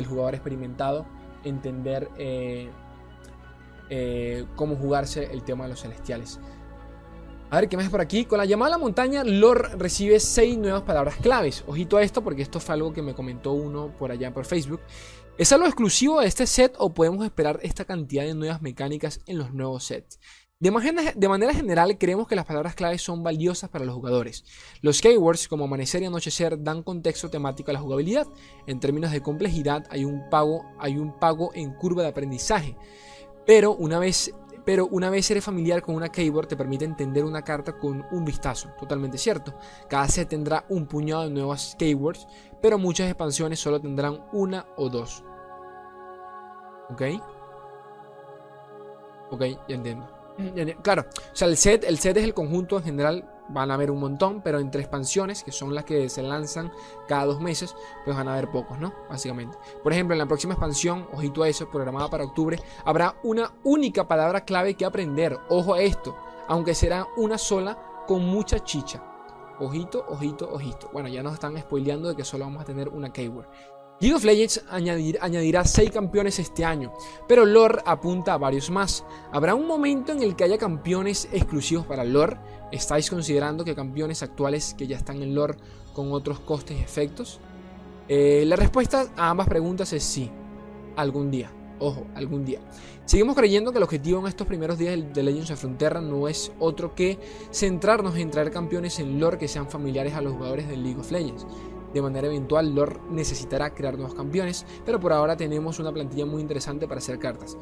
jugador 0.06 0.34
experimentado 0.34 1.06
entender 1.42 2.10
eh, 2.18 2.68
eh, 3.88 4.44
cómo 4.56 4.76
jugarse 4.76 5.32
el 5.32 5.42
tema 5.42 5.64
de 5.64 5.70
los 5.70 5.80
celestiales. 5.80 6.40
A 7.48 7.60
ver, 7.60 7.68
¿qué 7.68 7.76
más 7.76 7.88
por 7.88 8.00
aquí? 8.00 8.24
Con 8.24 8.38
la 8.38 8.44
llamada 8.44 8.74
a 8.74 8.78
la 8.78 8.78
montaña, 8.78 9.22
Lord 9.22 9.78
recibe 9.78 10.18
6 10.18 10.58
nuevas 10.58 10.82
palabras 10.82 11.14
claves. 11.16 11.62
Ojito 11.68 11.96
a 11.96 12.02
esto 12.02 12.22
porque 12.22 12.42
esto 12.42 12.58
fue 12.58 12.74
algo 12.74 12.92
que 12.92 13.02
me 13.02 13.14
comentó 13.14 13.52
uno 13.52 13.92
por 13.96 14.10
allá 14.10 14.34
por 14.34 14.44
Facebook. 14.44 14.80
¿Es 15.38 15.52
algo 15.52 15.66
exclusivo 15.66 16.20
de 16.20 16.28
este 16.28 16.46
set 16.46 16.74
o 16.78 16.94
podemos 16.94 17.22
esperar 17.22 17.60
esta 17.62 17.84
cantidad 17.84 18.24
de 18.24 18.32
nuevas 18.32 18.62
mecánicas 18.62 19.20
en 19.26 19.36
los 19.36 19.52
nuevos 19.52 19.84
sets? 19.84 20.18
De 20.58 20.70
manera, 20.70 21.52
general, 21.52 21.98
creemos 21.98 22.26
que 22.26 22.36
las 22.36 22.46
palabras 22.46 22.74
claves 22.74 23.02
son 23.02 23.22
valiosas 23.22 23.68
para 23.68 23.84
los 23.84 23.94
jugadores. 23.94 24.46
Los 24.80 25.02
keywords 25.02 25.46
como 25.46 25.64
amanecer 25.64 26.02
y 26.02 26.06
anochecer 26.06 26.62
dan 26.62 26.82
contexto 26.82 27.28
temático 27.28 27.70
a 27.70 27.74
la 27.74 27.80
jugabilidad. 27.80 28.26
En 28.66 28.80
términos 28.80 29.12
de 29.12 29.20
complejidad, 29.20 29.86
hay 29.90 30.06
un 30.06 30.30
pago, 30.30 30.64
hay 30.78 30.96
un 30.96 31.18
pago 31.18 31.50
en 31.52 31.74
curva 31.74 32.00
de 32.00 32.08
aprendizaje. 32.08 32.74
Pero 33.44 33.74
una 33.74 33.98
vez 33.98 34.32
pero 34.66 34.88
una 34.88 35.10
vez 35.10 35.30
eres 35.30 35.44
familiar 35.44 35.80
con 35.80 35.94
una 35.94 36.08
keyword 36.08 36.48
te 36.48 36.56
permite 36.56 36.84
entender 36.84 37.24
una 37.24 37.42
carta 37.42 37.78
con 37.78 38.04
un 38.10 38.24
vistazo, 38.24 38.70
totalmente 38.80 39.16
cierto. 39.16 39.54
Cada 39.88 40.08
set 40.08 40.28
tendrá 40.28 40.66
un 40.68 40.88
puñado 40.88 41.22
de 41.22 41.30
nuevas 41.30 41.76
keywords, 41.78 42.26
pero 42.60 42.78
muchas 42.78 43.08
expansiones 43.08 43.60
solo 43.60 43.80
tendrán 43.80 44.24
una 44.32 44.66
o 44.76 44.88
dos. 44.88 45.22
¿Ok? 46.90 47.02
Ok, 49.30 49.42
ya 49.68 49.74
entiendo. 49.74 50.08
Claro, 50.82 51.02
o 51.02 51.36
sea, 51.36 51.48
el 51.48 51.56
set, 51.56 51.84
el 51.84 51.98
set 51.98 52.16
es 52.18 52.24
el 52.24 52.34
conjunto 52.34 52.76
en 52.76 52.84
general 52.84 53.36
van 53.48 53.70
a 53.70 53.74
haber 53.74 53.90
un 53.90 54.00
montón, 54.00 54.42
pero 54.42 54.58
entre 54.58 54.82
expansiones, 54.82 55.42
que 55.42 55.52
son 55.52 55.74
las 55.74 55.84
que 55.84 56.08
se 56.08 56.22
lanzan 56.22 56.72
cada 57.08 57.26
dos 57.26 57.40
meses, 57.40 57.74
pues 58.04 58.16
van 58.16 58.28
a 58.28 58.32
haber 58.32 58.50
pocos, 58.50 58.78
¿no? 58.78 58.92
Básicamente. 59.08 59.56
Por 59.82 59.92
ejemplo, 59.92 60.14
en 60.14 60.18
la 60.18 60.26
próxima 60.26 60.54
expansión, 60.54 61.06
ojito 61.12 61.42
a 61.42 61.48
eso, 61.48 61.70
programada 61.70 62.10
para 62.10 62.24
octubre, 62.24 62.58
habrá 62.84 63.16
una 63.22 63.52
única 63.64 64.06
palabra 64.06 64.44
clave 64.44 64.74
que 64.74 64.84
aprender. 64.84 65.38
Ojo 65.48 65.74
a 65.74 65.80
esto, 65.80 66.16
aunque 66.48 66.74
será 66.74 67.06
una 67.16 67.38
sola 67.38 68.04
con 68.06 68.24
mucha 68.24 68.62
chicha. 68.62 69.02
Ojito, 69.58 70.04
ojito, 70.08 70.48
ojito. 70.52 70.90
Bueno, 70.92 71.08
ya 71.08 71.22
nos 71.22 71.34
están 71.34 71.58
spoileando 71.58 72.08
de 72.08 72.16
que 72.16 72.24
solo 72.24 72.44
vamos 72.44 72.62
a 72.62 72.64
tener 72.64 72.88
una 72.88 73.12
keyword. 73.12 73.46
League 73.98 74.14
of 74.14 74.24
Legends 74.24 74.62
añadirá 74.68 75.64
6 75.64 75.90
campeones 75.90 76.38
este 76.38 76.66
año, 76.66 76.92
pero 77.26 77.46
lore 77.46 77.80
apunta 77.86 78.34
a 78.34 78.38
varios 78.38 78.68
más. 78.68 79.04
¿Habrá 79.32 79.54
un 79.54 79.66
momento 79.66 80.12
en 80.12 80.22
el 80.22 80.36
que 80.36 80.44
haya 80.44 80.58
campeones 80.58 81.30
exclusivos 81.32 81.86
para 81.86 82.04
lore? 82.04 82.36
¿Estáis 82.70 83.08
considerando 83.08 83.64
que 83.64 83.74
campeones 83.74 84.22
actuales 84.22 84.74
que 84.74 84.86
ya 84.86 84.98
están 84.98 85.22
en 85.22 85.34
lore 85.34 85.56
con 85.94 86.12
otros 86.12 86.40
costes 86.40 86.78
y 86.78 86.82
efectos? 86.82 87.40
Eh, 88.08 88.44
la 88.46 88.56
respuesta 88.56 89.06
a 89.16 89.30
ambas 89.30 89.48
preguntas 89.48 89.90
es 89.94 90.04
sí, 90.04 90.30
algún 90.94 91.30
día. 91.30 91.50
Ojo, 91.78 92.06
algún 92.14 92.44
día. 92.44 92.60
Seguimos 93.04 93.36
creyendo 93.36 93.70
que 93.70 93.78
el 93.78 93.84
objetivo 93.84 94.20
en 94.20 94.26
estos 94.26 94.46
primeros 94.46 94.78
días 94.78 94.98
de 95.12 95.22
Legends 95.22 95.50
of 95.50 95.60
Frontera 95.60 96.00
no 96.00 96.26
es 96.26 96.50
otro 96.58 96.94
que 96.94 97.18
centrarnos 97.52 98.16
en 98.16 98.30
traer 98.30 98.50
campeones 98.50 98.98
en 98.98 99.20
lore 99.20 99.36
que 99.36 99.46
sean 99.46 99.68
familiares 99.68 100.14
a 100.14 100.22
los 100.22 100.32
jugadores 100.32 100.68
de 100.68 100.76
League 100.76 100.98
of 100.98 101.10
Legends. 101.10 101.46
De 101.92 102.00
manera 102.00 102.26
eventual, 102.26 102.74
lore 102.74 102.98
necesitará 103.10 103.74
crear 103.74 103.94
nuevos 103.94 104.14
campeones, 104.14 104.64
pero 104.84 104.98
por 104.98 105.12
ahora 105.12 105.36
tenemos 105.36 105.78
una 105.78 105.92
plantilla 105.92 106.24
muy 106.24 106.40
interesante 106.40 106.88
para 106.88 106.98
hacer 106.98 107.18
cartas. 107.18 107.58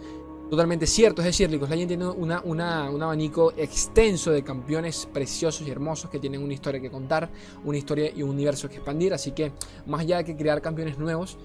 Totalmente 0.49 0.87
cierto, 0.87 1.21
es 1.21 1.27
decir, 1.27 1.51
League 1.51 1.65
of 1.65 1.71
Legends 1.71 1.89
tiene 1.89 2.07
un 2.07 2.61
abanico 2.61 3.53
extenso 3.57 4.31
de 4.31 4.45
campeones 4.45 5.09
preciosos 5.13 5.67
y 5.67 5.71
hermosos 5.71 6.09
que 6.09 6.21
tienen 6.21 6.43
una 6.43 6.55
historia 6.55 6.81
que 6.81 6.91
contar, 6.91 7.31
una 7.65 7.79
historia 7.79 8.13
y 8.15 8.23
un 8.23 8.31
universo 8.31 8.69
que 8.69 8.77
expandir, 8.77 9.13
así 9.13 9.33
que 9.33 9.53
más 9.87 10.03
allá 10.03 10.19
de 10.19 10.25
que 10.25 10.37
crear 10.37 10.63
campeones 10.63 10.99
nuevos 10.99 11.39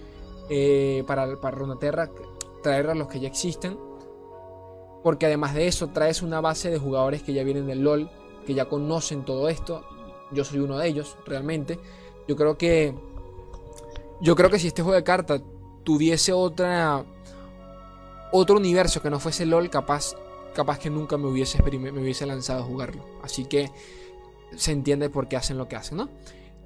eh, 0.49 1.03
para, 1.07 1.39
para 1.39 1.57
traer 2.61 2.89
a 2.89 2.95
los 2.95 3.07
que 3.07 3.19
ya 3.19 3.27
existen, 3.27 3.77
porque 5.03 5.25
además 5.25 5.53
de 5.53 5.67
eso 5.67 5.89
traes 5.89 6.21
una 6.21 6.41
base 6.41 6.69
de 6.69 6.77
jugadores 6.77 7.23
que 7.23 7.33
ya 7.33 7.43
vienen 7.43 7.67
del 7.67 7.83
LOL, 7.83 8.09
que 8.45 8.53
ya 8.53 8.65
conocen 8.65 9.25
todo 9.25 9.49
esto, 9.49 9.85
yo 10.31 10.43
soy 10.43 10.59
uno 10.59 10.77
de 10.77 10.87
ellos 10.87 11.17
realmente, 11.25 11.79
yo 12.27 12.35
creo 12.35 12.57
que. 12.57 12.93
Yo 14.21 14.35
creo 14.35 14.49
que 14.49 14.59
si 14.59 14.67
este 14.67 14.83
juego 14.83 14.95
de 14.95 15.03
cartas 15.03 15.41
tuviese 15.83 16.31
otra. 16.33 17.03
Otro 18.31 18.57
universo 18.57 19.01
que 19.01 19.09
no 19.09 19.19
fuese 19.19 19.45
LOL, 19.45 19.69
capaz. 19.69 20.15
Capaz 20.53 20.77
que 20.77 20.89
nunca 20.89 21.17
me 21.17 21.27
hubiese, 21.27 21.61
me 21.63 21.91
hubiese 21.91 22.25
lanzado 22.25 22.61
a 22.61 22.65
jugarlo. 22.65 23.03
Así 23.23 23.45
que 23.45 23.71
se 24.55 24.71
entiende 24.71 25.09
por 25.09 25.27
qué 25.27 25.37
hacen 25.37 25.57
lo 25.57 25.67
que 25.67 25.75
hacen, 25.75 25.97
¿no? 25.97 26.09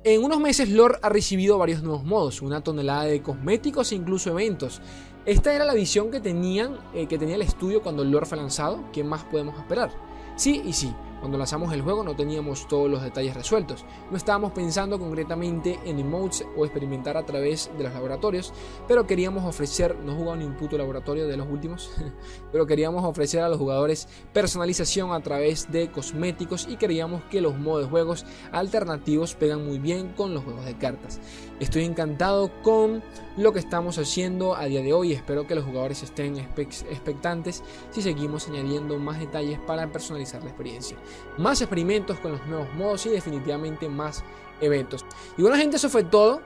En 0.05 0.21
unos 0.21 0.39
meses 0.39 0.67
Lore 0.69 0.99
ha 1.01 1.07
recibido 1.07 1.57
varios 1.57 1.81
nuevos 1.81 2.03
modos, 2.03 2.41
una 2.41 2.61
tonelada 2.61 3.05
de 3.05 3.21
cosméticos 3.21 3.91
e 3.91 3.95
incluso 3.95 4.31
eventos. 4.31 4.81
Esta 5.25 5.53
era 5.53 5.63
la 5.63 5.73
visión 5.73 6.11
que 6.11 6.19
tenían, 6.19 6.77
eh, 6.93 7.07
que 7.07 7.17
tenía 7.17 7.35
el 7.35 7.41
estudio 7.41 7.81
cuando 7.81 8.03
Lore 8.03 8.25
fue 8.25 8.37
lanzado. 8.37 8.83
¿Qué 8.91 9.05
más 9.05 9.23
podemos 9.23 9.57
esperar? 9.57 9.91
Sí 10.35 10.61
y 10.65 10.73
sí. 10.73 10.93
Cuando 11.23 11.37
lanzamos 11.37 11.71
el 11.71 11.81
juego 11.81 12.03
no 12.03 12.17
teníamos 12.17 12.67
todos 12.67 12.91
los 12.91 13.01
detalles 13.01 13.33
resueltos. 13.33 13.85
No 14.11 14.17
estábamos 14.17 14.51
pensando 14.51 14.99
concretamente 14.99 15.79
en 15.85 15.97
emotes 15.97 16.45
o 16.57 16.65
experimentar 16.65 17.15
a 17.15 17.25
través 17.25 17.71
de 17.77 17.83
los 17.85 17.93
laboratorios, 17.93 18.51
pero 18.89 19.07
queríamos 19.07 19.45
ofrecer, 19.45 19.95
no 19.95 20.15
jugado 20.15 20.35
ni 20.35 20.43
un 20.43 20.57
puto 20.57 20.77
laboratorio 20.77 21.25
de 21.25 21.37
los 21.37 21.47
últimos, 21.47 21.91
pero 22.51 22.67
queríamos 22.67 23.05
ofrecer 23.05 23.41
a 23.41 23.47
los 23.47 23.57
jugadores 23.57 24.09
personalización 24.33 25.13
a 25.13 25.21
través 25.21 25.71
de 25.71 25.89
cosméticos 25.89 26.67
y 26.69 26.75
queríamos 26.75 27.23
que 27.31 27.39
los 27.39 27.57
modos 27.57 27.85
de 27.85 27.89
juegos 27.89 28.25
alternativos 28.51 29.33
pegan 29.33 29.65
muy 29.65 29.79
bien 29.79 30.09
con 30.09 30.33
los 30.33 30.43
juegos 30.43 30.65
de 30.65 30.77
cartas. 30.77 31.21
Estoy 31.61 31.85
encantado 31.85 32.51
con 32.63 33.01
lo 33.37 33.53
que 33.53 33.59
estamos 33.59 33.97
haciendo 33.97 34.55
a 34.57 34.65
día 34.65 34.81
de 34.81 34.91
hoy. 34.91 35.13
Espero 35.13 35.47
que 35.47 35.55
los 35.55 35.63
jugadores 35.63 36.03
estén 36.03 36.37
expectantes 36.37 37.63
si 37.91 38.01
seguimos 38.01 38.49
añadiendo 38.49 38.99
más 38.99 39.19
detalles 39.19 39.59
para 39.59 39.89
personalizar 39.89 40.43
la 40.43 40.49
experiencia 40.49 40.97
más 41.37 41.61
experimentos 41.61 42.19
con 42.19 42.33
los 42.33 42.45
nuevos 42.45 42.73
modos 42.75 43.05
y 43.05 43.09
definitivamente 43.09 43.89
más 43.89 44.23
eventos. 44.61 45.05
Y 45.37 45.41
bueno 45.41 45.57
gente, 45.57 45.77
eso 45.77 45.89
fue 45.89 46.03
todo. 46.03 46.41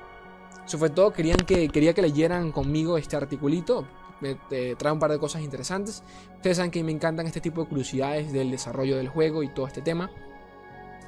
Eso 0.66 0.78
fue 0.78 0.90
todo. 0.90 1.12
Querían 1.14 1.38
que, 1.38 1.70
quería 1.70 1.94
que 1.94 2.02
leyeran 2.02 2.52
conmigo 2.52 2.98
este 2.98 3.16
articulito. 3.16 3.88
Me 4.20 4.36
trae 4.76 4.92
un 4.92 5.00
par 5.00 5.12
de 5.12 5.20
cosas 5.20 5.42
interesantes. 5.42 6.04
Ustedes 6.36 6.58
saben 6.58 6.72
que 6.72 6.84
me 6.84 6.92
encantan 6.92 7.28
este 7.28 7.40
tipo 7.40 7.62
de 7.62 7.70
curiosidades 7.70 8.34
del 8.34 8.52
desarrollo 8.52 8.98
del 8.98 9.10
juego 9.10 9.44
y 9.44 9.50
todo 9.50 9.68
este 9.68 9.82
tema. 9.82 10.10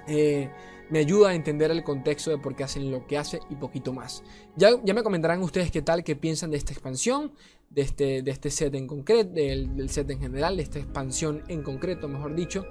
Eh, 0.07 0.49
me 0.89 0.99
ayuda 0.99 1.29
a 1.29 1.35
entender 1.35 1.69
el 1.71 1.83
contexto 1.83 2.31
de 2.31 2.37
por 2.37 2.55
qué 2.55 2.63
hacen 2.63 2.91
lo 2.91 3.05
que 3.05 3.17
hace 3.17 3.39
y 3.49 3.55
poquito 3.55 3.93
más. 3.93 4.23
Ya, 4.55 4.71
ya 4.83 4.93
me 4.93 5.03
comentarán 5.03 5.41
ustedes 5.41 5.71
qué 5.71 5.81
tal, 5.81 6.03
qué 6.03 6.15
piensan 6.15 6.51
de 6.51 6.57
esta 6.57 6.71
expansión, 6.73 7.31
de 7.69 7.83
este, 7.83 8.21
de 8.23 8.31
este 8.31 8.49
set 8.49 8.73
en 8.73 8.87
concreto, 8.87 9.31
del, 9.31 9.89
set 9.89 10.09
en 10.09 10.19
general, 10.19 10.57
de 10.57 10.63
esta 10.63 10.79
expansión 10.79 11.43
en 11.47 11.61
concreto, 11.61 12.07
mejor 12.07 12.35
dicho. 12.35 12.65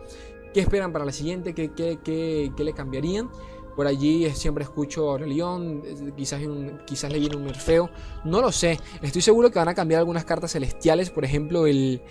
¿Qué 0.53 0.61
esperan 0.61 0.93
para 0.93 1.05
la 1.05 1.13
siguiente? 1.13 1.55
¿Qué, 1.55 1.71
qué, 1.73 2.53
le 2.57 2.73
cambiarían? 2.73 3.31
Por 3.77 3.87
allí 3.87 4.29
siempre 4.31 4.65
escucho 4.65 5.09
a 5.09 5.13
Aurelion, 5.13 5.83
quizás, 6.17 6.41
quizás 6.85 7.13
le 7.13 7.21
viene 7.21 7.37
un 7.37 7.45
nerfeo, 7.45 7.91
no 8.25 8.41
lo 8.41 8.51
sé. 8.51 8.79
Estoy 9.03 9.23
seguro 9.23 9.51
que 9.51 9.59
van 9.61 9.69
a 9.69 9.75
cambiar 9.75 10.01
algunas 10.01 10.25
cartas 10.25 10.53
celestiales, 10.53 11.11
por 11.11 11.25
ejemplo, 11.25 11.67
el, 11.67 12.03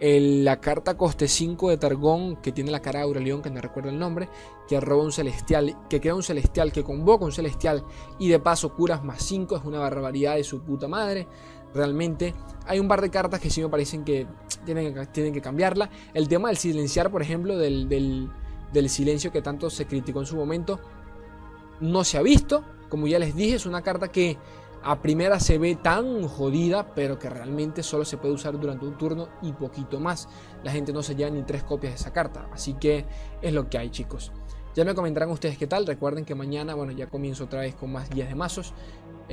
la 0.00 0.60
carta 0.60 0.96
coste 0.96 1.28
5 1.28 1.70
de 1.70 1.76
Targón, 1.76 2.36
que 2.42 2.50
tiene 2.50 2.72
la 2.72 2.80
cara 2.80 3.00
de 3.00 3.04
Aurelion, 3.04 3.40
que 3.40 3.50
no 3.50 3.60
recuerdo 3.60 3.90
el 3.90 4.00
nombre, 4.00 4.28
que 4.66 4.80
roba 4.80 5.04
un 5.04 5.12
celestial, 5.12 5.76
que 5.88 6.00
crea 6.00 6.16
un 6.16 6.24
celestial, 6.24 6.72
que 6.72 6.82
convoca 6.82 7.24
un 7.24 7.30
celestial 7.30 7.84
y 8.18 8.28
de 8.28 8.40
paso 8.40 8.74
curas 8.74 9.04
más 9.04 9.22
5, 9.22 9.58
es 9.58 9.64
una 9.64 9.78
barbaridad 9.78 10.34
de 10.34 10.42
su 10.42 10.62
puta 10.62 10.88
madre. 10.88 11.28
Realmente 11.74 12.34
hay 12.66 12.78
un 12.78 12.88
par 12.88 13.00
de 13.00 13.10
cartas 13.10 13.40
que 13.40 13.50
sí 13.50 13.62
me 13.62 13.68
parecen 13.68 14.04
que 14.04 14.26
tienen, 14.64 15.08
tienen 15.12 15.32
que 15.32 15.40
cambiarla. 15.40 15.90
El 16.14 16.28
tema 16.28 16.48
del 16.48 16.56
silenciar, 16.56 17.10
por 17.10 17.22
ejemplo, 17.22 17.56
del, 17.56 17.88
del, 17.88 18.88
silencio 18.88 19.32
que 19.32 19.42
tanto 19.42 19.70
se 19.70 19.86
criticó 19.86 20.20
en 20.20 20.26
su 20.26 20.36
momento, 20.36 20.80
no 21.80 22.04
se 22.04 22.18
ha 22.18 22.22
visto. 22.22 22.64
Como 22.88 23.06
ya 23.06 23.18
les 23.18 23.34
dije, 23.34 23.56
es 23.56 23.66
una 23.66 23.82
carta 23.82 24.08
que 24.08 24.36
a 24.84 25.00
primera 25.00 25.40
se 25.40 25.58
ve 25.58 25.76
tan 25.76 26.26
jodida, 26.28 26.94
pero 26.94 27.18
que 27.18 27.30
realmente 27.30 27.82
solo 27.82 28.04
se 28.04 28.16
puede 28.16 28.34
usar 28.34 28.58
durante 28.58 28.84
un 28.84 28.98
turno 28.98 29.28
y 29.40 29.52
poquito 29.52 29.98
más. 29.98 30.28
La 30.62 30.72
gente 30.72 30.92
no 30.92 31.02
se 31.02 31.14
lleva 31.14 31.30
ni 31.30 31.42
tres 31.42 31.62
copias 31.62 31.94
de 31.94 32.00
esa 32.00 32.12
carta, 32.12 32.48
así 32.52 32.74
que 32.74 33.06
es 33.40 33.52
lo 33.52 33.68
que 33.70 33.78
hay, 33.78 33.90
chicos. 33.90 34.32
Ya 34.74 34.86
me 34.86 34.94
comentarán 34.94 35.30
ustedes 35.30 35.58
qué 35.58 35.66
tal. 35.66 35.86
Recuerden 35.86 36.24
que 36.24 36.34
mañana, 36.34 36.74
bueno, 36.74 36.92
ya 36.92 37.06
comienzo 37.06 37.44
otra 37.44 37.60
vez 37.60 37.74
con 37.74 37.92
más 37.92 38.08
guías 38.08 38.28
de 38.28 38.34
mazos. 38.34 38.72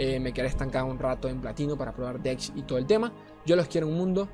Eh, 0.01 0.17
me 0.17 0.31
quedaré 0.31 0.47
estancado 0.47 0.85
un 0.85 0.97
rato 0.97 1.27
en 1.27 1.41
platino 1.41 1.77
para 1.77 1.93
probar 1.93 2.21
decks 2.21 2.53
y 2.55 2.61
todo 2.61 2.77
el 2.77 2.85
tema. 2.85 3.11
Yo 3.45 3.57
los 3.57 3.67
quiero 3.67 3.85
un 3.85 3.95
mundo 3.95 4.29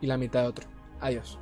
y 0.00 0.06
la 0.06 0.16
mitad 0.16 0.40
de 0.40 0.48
otro. 0.48 0.66
Adiós. 1.00 1.38